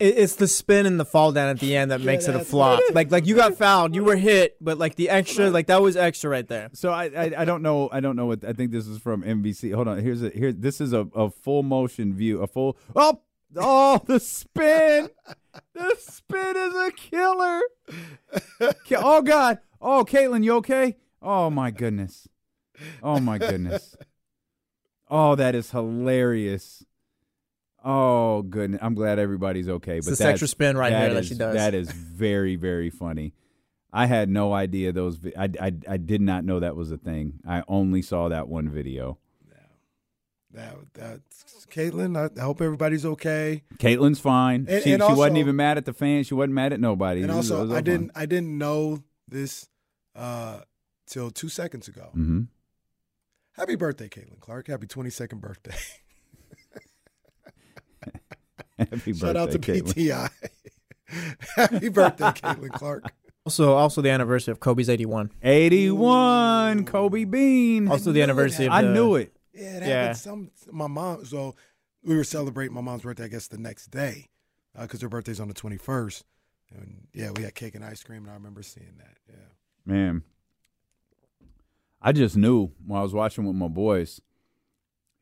[0.00, 0.18] Let's put it that way.
[0.18, 2.38] It, it's the spin and the fall down at the end that makes it a
[2.38, 2.80] that's flop.
[2.92, 5.96] Like like you got fouled, you were hit, but like the extra, like that was
[5.96, 6.70] extra right there.
[6.72, 9.22] So I, I I don't know I don't know what I think this is from
[9.22, 9.74] NBC.
[9.74, 13.20] Hold on, here's a here this is a, a full motion view, a full oh
[13.56, 15.10] oh the spin,
[15.74, 17.60] the spin is a killer.
[18.96, 20.96] Oh God, oh Caitlin, you okay?
[21.22, 22.28] Oh my goodness,
[23.02, 23.96] oh my goodness,
[25.08, 26.84] oh that is hilarious.
[27.86, 29.98] Oh goodness, I'm glad everybody's okay.
[29.98, 31.54] It's but this that's- extra spin right here that is- she does.
[31.54, 33.34] That is very very funny.
[33.92, 35.16] I had no idea those.
[35.16, 37.34] vi- I, I I did not know that was a thing.
[37.46, 39.18] I only saw that one video.
[40.52, 42.16] That that's Caitlin.
[42.16, 43.64] I, I hope everybody's okay.
[43.78, 44.66] Caitlin's fine.
[44.68, 46.26] And- she and she wasn't even mad at the fans.
[46.28, 47.22] She wasn't mad at nobody.
[47.22, 49.68] And was- also, I didn't I didn't know this
[50.16, 50.60] uh,
[51.06, 52.10] till two seconds ago.
[52.12, 52.48] fun.
[53.52, 53.60] Mhm.
[53.60, 54.68] Happy birthday, Caitlin Clark.
[54.68, 55.74] Happy 22nd birthday.
[58.78, 59.94] Happy Shout out to birthday, Caitlin.
[59.94, 60.30] PTI.
[61.56, 63.04] Happy birthday, Caitlin Clark.
[63.46, 65.30] Also, also the anniversary of Kobe's 81.
[65.42, 67.88] 81, Kobe Bean.
[67.88, 69.36] Also the anniversary of I knew it.
[69.52, 70.12] Yeah, it Yeah.
[70.14, 71.24] Some my mom.
[71.26, 71.54] So
[72.02, 73.24] we were celebrating my mom's birthday.
[73.24, 74.28] I guess the next day,
[74.76, 76.24] uh, because her birthday's on the twenty first.
[76.74, 79.16] And yeah, we had cake and ice cream, and I remember seeing that.
[79.28, 79.36] Yeah.
[79.84, 80.22] Man,
[82.00, 84.20] I just knew when I was watching with my boys,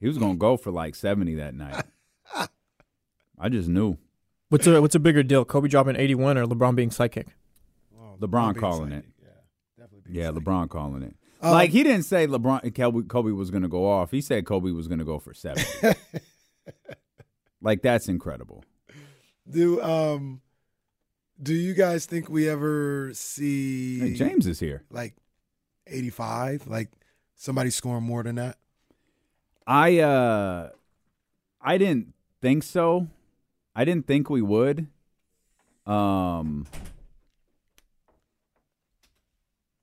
[0.00, 1.84] he was gonna go for like seventy that night.
[3.38, 3.98] I just knew.
[4.48, 5.44] What's a what's a bigger deal?
[5.44, 7.28] Kobe dropping 81 or LeBron being psychic?
[8.20, 9.04] LeBron being calling it.
[10.08, 11.16] Yeah, LeBron calling it.
[11.40, 14.10] Um, like he didn't say LeBron Kobe, Kobe was going to go off.
[14.10, 15.64] He said Kobe was going to go for seventy.
[17.60, 18.62] like that's incredible.
[19.50, 20.40] Do um,
[21.42, 24.84] do you guys think we ever see Hey, James is here.
[24.90, 25.14] like
[25.86, 26.66] eighty five?
[26.68, 26.90] Like
[27.34, 28.58] somebody scoring more than that?
[29.66, 30.70] I uh
[31.60, 33.08] I didn't think so.
[33.74, 34.86] I didn't think we would.
[35.86, 36.66] Um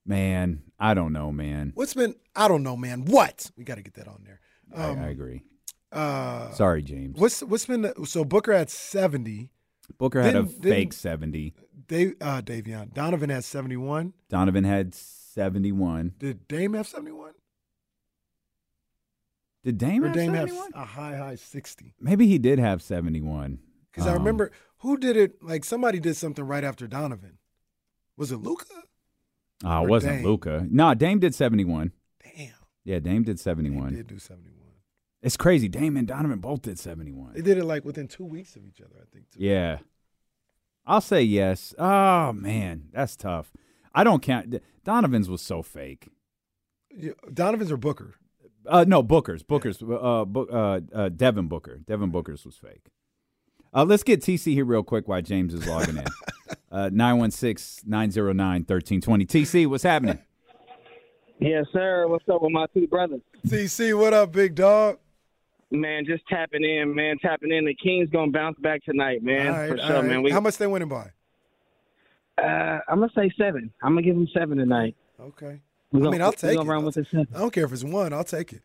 [0.06, 1.72] Man, I don't know, man.
[1.76, 2.16] What's been?
[2.36, 3.06] I don't know, man.
[3.06, 3.52] What?
[3.56, 4.40] We got to get that on there.
[4.74, 5.44] Um, I, I agree.
[5.92, 7.20] Uh, Sorry, James.
[7.20, 9.52] What's what's been the, so Booker had seventy.
[10.00, 11.54] Booker had a fake 70.
[11.88, 14.14] Dave uh, Davion Donovan had seventy one.
[14.30, 16.14] Donovan had 71.
[16.18, 17.34] Did Dame have seventy one?
[19.64, 20.72] Did Dame or have Dame 71?
[20.74, 21.94] have a high high sixty?
[22.00, 23.60] Maybe he did have 71.
[23.92, 25.42] Because I Um, remember who did it.
[25.44, 27.38] Like somebody did something right after Donovan.
[28.18, 28.66] Was it Luka?
[29.64, 30.24] Oh, or it wasn't?
[30.26, 30.68] Luka.
[30.70, 31.92] No, Dame did 71.
[32.24, 32.52] Damn.
[32.84, 33.94] Yeah, Dame did 71.
[33.94, 34.56] Did do seventy one.
[35.22, 35.68] It's crazy.
[35.68, 37.34] Dame and Donovan both did 71.
[37.34, 38.96] They did it like within two weeks of each other.
[39.02, 39.30] I think.
[39.32, 39.40] Too.
[39.44, 39.80] Yeah.
[40.86, 41.76] I'll say yes.
[41.78, 42.88] Oh, man.
[42.94, 43.52] That's tough.
[43.94, 44.56] I don't count.
[44.86, 46.08] Donovan's was so fake.
[46.90, 48.16] Yeah, Donovan's or Booker?
[48.66, 49.44] Uh, no, Booker's.
[49.44, 49.82] Booker's.
[49.84, 51.80] Uh, Book, uh, uh, Devin Booker.
[51.86, 52.88] Devin Booker's was fake.
[53.74, 56.06] Uh, let's get TC here real quick while James is logging in.
[56.72, 59.26] Uh, 916 909 1320.
[59.26, 60.20] TC, what's happening?
[61.40, 62.08] Yes, sir.
[62.08, 63.22] What's up with my two brothers?
[63.48, 65.00] TC, what up, big dog?
[65.72, 67.66] Man, just tapping in, man, tapping in.
[67.66, 70.06] The Kings gonna bounce back tonight, man, All right, for sure, right.
[70.06, 70.22] man.
[70.22, 71.10] We, How much they winning by?
[72.40, 73.72] uh, I'm gonna say seven.
[73.82, 74.96] I'm gonna give them seven tonight.
[75.20, 75.62] Okay.
[75.92, 76.74] We I gonna- mean, I'll we take gonna it.
[76.74, 77.28] run with the seven.
[77.36, 78.14] I don't care if it's one.
[78.14, 78.62] I'll take it.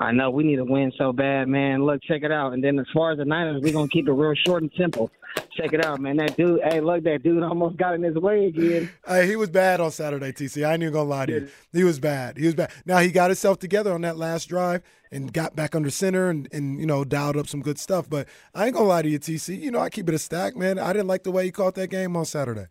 [0.00, 1.84] I know we need to win so bad, man.
[1.84, 2.54] Look, check it out.
[2.54, 5.10] And then as far as the Niners, we're gonna keep it real short and simple.
[5.54, 6.16] Check it out, man.
[6.16, 8.90] That dude, hey, look, that dude almost got in his way again.
[9.06, 10.66] Hey, he was bad on Saturday, TC.
[10.66, 11.48] I ain't even gonna lie to you.
[11.72, 12.38] He was bad.
[12.38, 12.70] He was bad.
[12.86, 14.82] Now he got himself together on that last drive
[15.12, 18.08] and got back under center and, and you know dialed up some good stuff.
[18.08, 19.60] But I ain't gonna lie to you, TC.
[19.60, 20.78] You know I keep it a stack, man.
[20.78, 22.68] I didn't like the way he caught that game on Saturday.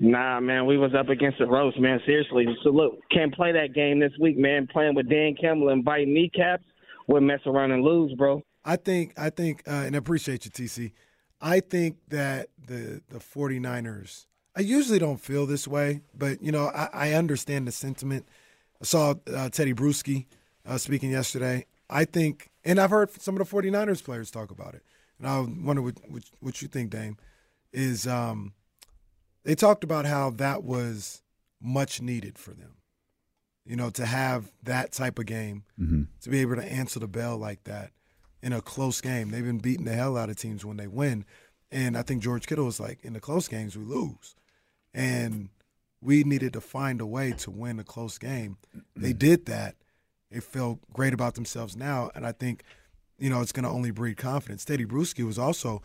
[0.00, 2.00] Nah, man, we was up against the roast, man.
[2.04, 2.46] Seriously.
[2.62, 4.66] So look, can't play that game this week, man.
[4.66, 6.64] Playing with Dan Campbell and biting kneecaps,
[7.06, 8.42] we'll mess around and lose, bro.
[8.64, 10.92] I think I think uh, and I appreciate you, TC.
[11.40, 14.26] I think that the the 49ers.
[14.56, 18.26] I usually don't feel this way, but you know I, I understand the sentiment.
[18.80, 20.26] I saw uh, Teddy Bruschi
[20.66, 21.66] uh, speaking yesterday.
[21.90, 24.82] I think, and I've heard some of the 49ers players talk about it.
[25.18, 27.16] And I wonder what what, what you think, Dame.
[27.72, 28.54] Is um,
[29.44, 31.22] they talked about how that was
[31.60, 32.76] much needed for them.
[33.64, 36.08] You know, to have that type of game, Mhm.
[36.20, 37.92] to be able to answer the bell like that
[38.42, 39.30] in a close game.
[39.30, 41.24] They've been beating the hell out of teams when they win.
[41.70, 44.34] And I think George Kittle was like, in the close games, we lose.
[44.92, 45.48] And
[46.02, 48.58] we needed to find a way to win a close game.
[48.94, 49.76] They did that.
[50.30, 52.10] They feel great about themselves now.
[52.14, 52.62] And I think,
[53.18, 54.64] you know, it's going to only breed confidence.
[54.64, 55.82] Teddy Bruschi was also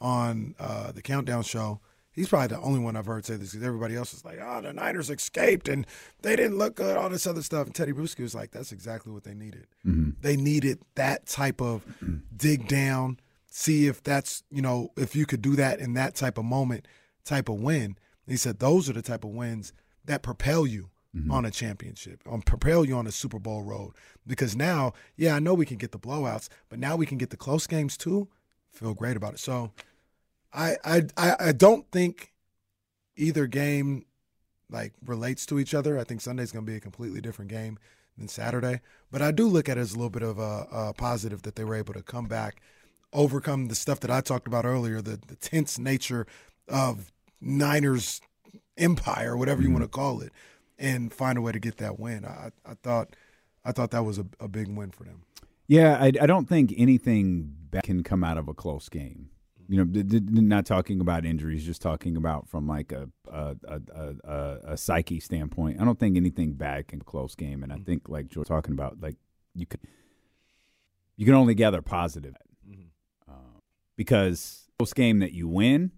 [0.00, 1.80] on uh, the Countdown show.
[2.16, 4.62] He's probably the only one I've heard say this because everybody else is like, oh,
[4.62, 5.86] the Niners escaped and
[6.22, 7.66] they didn't look good, all this other stuff.
[7.66, 9.66] And Teddy Bruschi was like, that's exactly what they needed.
[9.86, 10.14] Mhm.
[10.22, 12.16] They needed that type of mm-hmm.
[12.34, 16.38] dig down, see if that's, you know, if you could do that in that type
[16.38, 16.88] of moment,
[17.24, 17.84] type of win.
[17.84, 17.96] And
[18.26, 19.74] he said those are the type of wins
[20.06, 21.30] that propel you mm-hmm.
[21.30, 23.92] on a championship, on propel you on a Super Bowl road.
[24.26, 27.28] Because now, yeah, I know we can get the blowouts, but now we can get
[27.28, 28.28] the close games too.
[28.70, 29.40] Feel great about it.
[29.40, 29.72] So
[30.52, 32.32] I I I, don't think
[33.16, 34.06] either game
[34.70, 35.98] like relates to each other.
[35.98, 37.78] I think Sunday's going to be a completely different game
[38.16, 38.80] than Saturday.
[39.10, 41.56] But I do look at it as a little bit of a, a positive that
[41.56, 42.60] they were able to come back,
[43.12, 46.26] overcome the stuff that I talked about earlier, the, the tense nature
[46.68, 48.20] of Niners
[48.76, 49.80] empire, whatever you mm-hmm.
[49.80, 50.32] want to call it,
[50.78, 52.24] and find a way to get that win.
[52.24, 53.14] I, I thought
[53.64, 55.22] I thought that was a, a big win for them.
[55.66, 59.30] Yeah, I, I don't think anything can come out of a close game.
[59.68, 63.56] You know, d- d- not talking about injuries, just talking about from like a a,
[63.66, 63.80] a,
[64.24, 65.80] a, a psyche standpoint.
[65.80, 67.84] I don't think anything bad can close game, and I mm-hmm.
[67.84, 69.16] think like George talking about, like
[69.54, 69.80] you can
[71.16, 72.34] you can only gather positive.
[72.68, 73.30] Mm-hmm.
[73.30, 73.60] Um,
[73.96, 75.92] because close game that you win,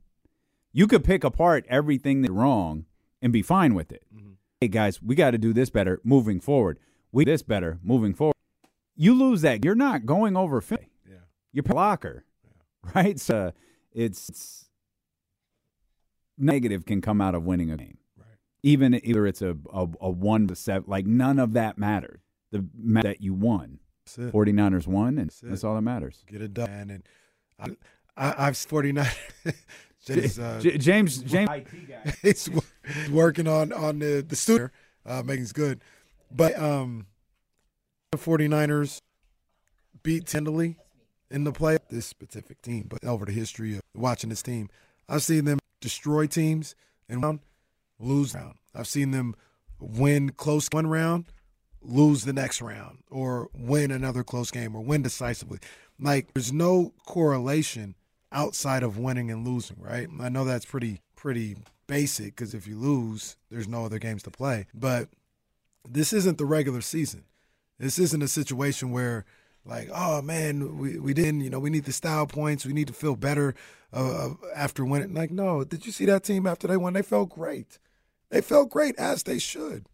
[0.73, 2.87] you could pick apart everything that's wrong
[3.21, 4.05] and be fine with it.
[4.15, 4.33] Mm-hmm.
[4.61, 6.79] Hey guys, we got to do this better moving forward.
[7.13, 8.35] We this better moving forward.
[8.97, 10.63] You lose that, you're not going over.
[10.71, 11.17] Yeah.
[11.53, 12.25] You're blocker,
[12.95, 13.19] right?
[13.19, 13.53] So
[13.93, 14.69] it's, it's
[16.37, 17.99] negative can come out of winning a game.
[18.17, 18.27] Right.
[18.63, 22.21] Even either it's a, a, a one to seven, like none of that matters.
[22.51, 23.79] The ma- that you won.
[24.07, 24.33] That's it.
[24.33, 26.25] 49ers won, and That's that's all that matters.
[26.27, 26.69] Get it done.
[26.91, 27.03] And
[27.59, 27.77] I,
[28.17, 29.07] I, I've 49.
[30.07, 31.51] James, uh, J- James, James,
[32.23, 32.63] he's wo-
[33.11, 34.71] working on on the the studio,
[35.05, 35.83] uh, making it good.
[36.31, 37.07] But um,
[38.13, 39.01] the 49ers
[40.03, 40.77] beat Tindley
[41.31, 41.79] in the play.
[41.91, 44.69] This specific team, but over the history of watching this team,
[45.09, 46.75] I've seen them destroy teams
[47.09, 47.41] and round,
[47.99, 48.55] lose round.
[48.75, 49.35] I've seen them
[49.81, 51.27] win close one round,
[51.81, 55.59] lose the next round, or win another close game, or win decisively.
[56.01, 57.95] Like there's no correlation
[58.33, 60.09] outside of winning and losing, right?
[60.21, 61.57] I know that's pretty pretty
[61.87, 64.67] basic because if you lose, there's no other games to play.
[64.75, 65.09] But
[65.89, 67.25] this isn't the regular season.
[67.79, 69.25] This isn't a situation where
[69.65, 72.65] like, oh man, we, we didn't, you know, we need the style points.
[72.65, 73.55] We need to feel better
[73.93, 75.15] uh, after winning.
[75.15, 76.95] Like, no, did you see that team after they won?
[76.95, 77.79] They felt great.
[78.31, 79.87] They felt great as they should.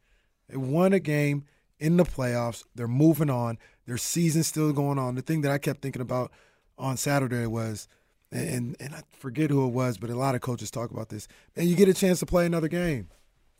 [0.48, 1.44] They won a game
[1.78, 2.64] in the playoffs.
[2.74, 3.58] They're moving on.
[3.86, 5.14] Their season's still going on.
[5.14, 6.32] The thing that I kept thinking about
[6.78, 7.88] on Saturday was,
[8.32, 11.28] and and I forget who it was, but a lot of coaches talk about this.
[11.56, 13.08] And you get a chance to play another game.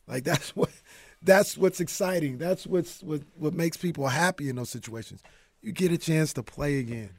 [0.07, 0.71] Like that's what
[1.23, 2.39] that's what's exciting.
[2.39, 5.23] That's what's what what makes people happy in those situations.
[5.65, 7.11] You get a chance to play again.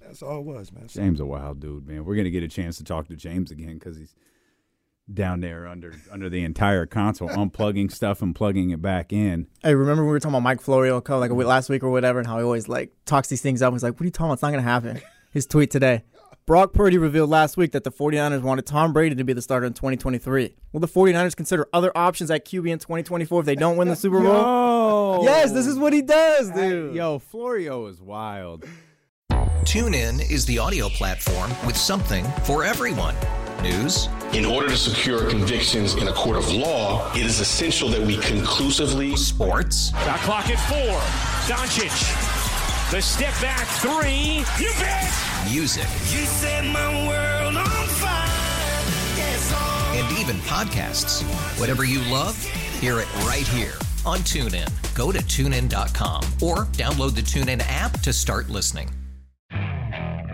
[0.00, 0.86] That's all it was, man.
[0.88, 2.04] James a wild dude, man.
[2.04, 4.14] We're gonna get a chance to talk to James again because he's
[5.12, 9.48] down there under under the entire console, unplugging stuff and plugging it back in.
[9.64, 11.90] Hey, remember we were talking about Mike Florio co- like a week- last week or
[11.90, 13.72] whatever, and how he always like talks these things up.
[13.72, 14.34] He's like, "What are you talking about?
[14.34, 15.00] It's not gonna happen."
[15.32, 16.04] His tweet today.
[16.44, 19.64] Brock Purdy revealed last week that the 49ers wanted Tom Brady to be the starter
[19.64, 20.56] in 2023.
[20.72, 23.94] Will the 49ers consider other options at QB in 2024 if they don't win the
[23.94, 24.32] Super Bowl?
[24.32, 25.20] Yo!
[25.22, 26.96] Yes, this is what he does, dude.
[26.96, 28.64] Yo, Florio is wild.
[29.30, 33.14] TuneIn is the audio platform with something for everyone.
[33.62, 34.08] News.
[34.32, 38.16] In order to secure convictions in a court of law, it is essential that we
[38.16, 39.14] conclusively.
[39.14, 39.90] Sports.
[39.90, 40.98] Shot clock at four.
[41.46, 42.31] Doncic.
[42.92, 44.44] The step back three.
[44.62, 45.10] You bet.
[45.50, 45.84] Music.
[46.10, 48.28] You set my world on fire.
[49.16, 49.50] Yes.
[49.94, 51.22] And even podcasts.
[51.58, 52.38] Whatever you love,
[52.82, 53.72] hear it right here
[54.04, 54.68] on TuneIn.
[54.94, 58.90] Go to tunein.com or download the TuneIn app to start listening.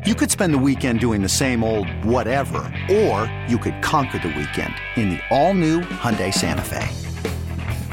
[0.05, 2.59] You could spend the weekend doing the same old whatever,
[2.91, 6.89] or you could conquer the weekend in the all-new Hyundai Santa Fe.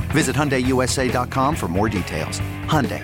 [0.10, 2.40] Visit HyundaiUSA.com for more details.
[2.66, 3.04] Hyundai,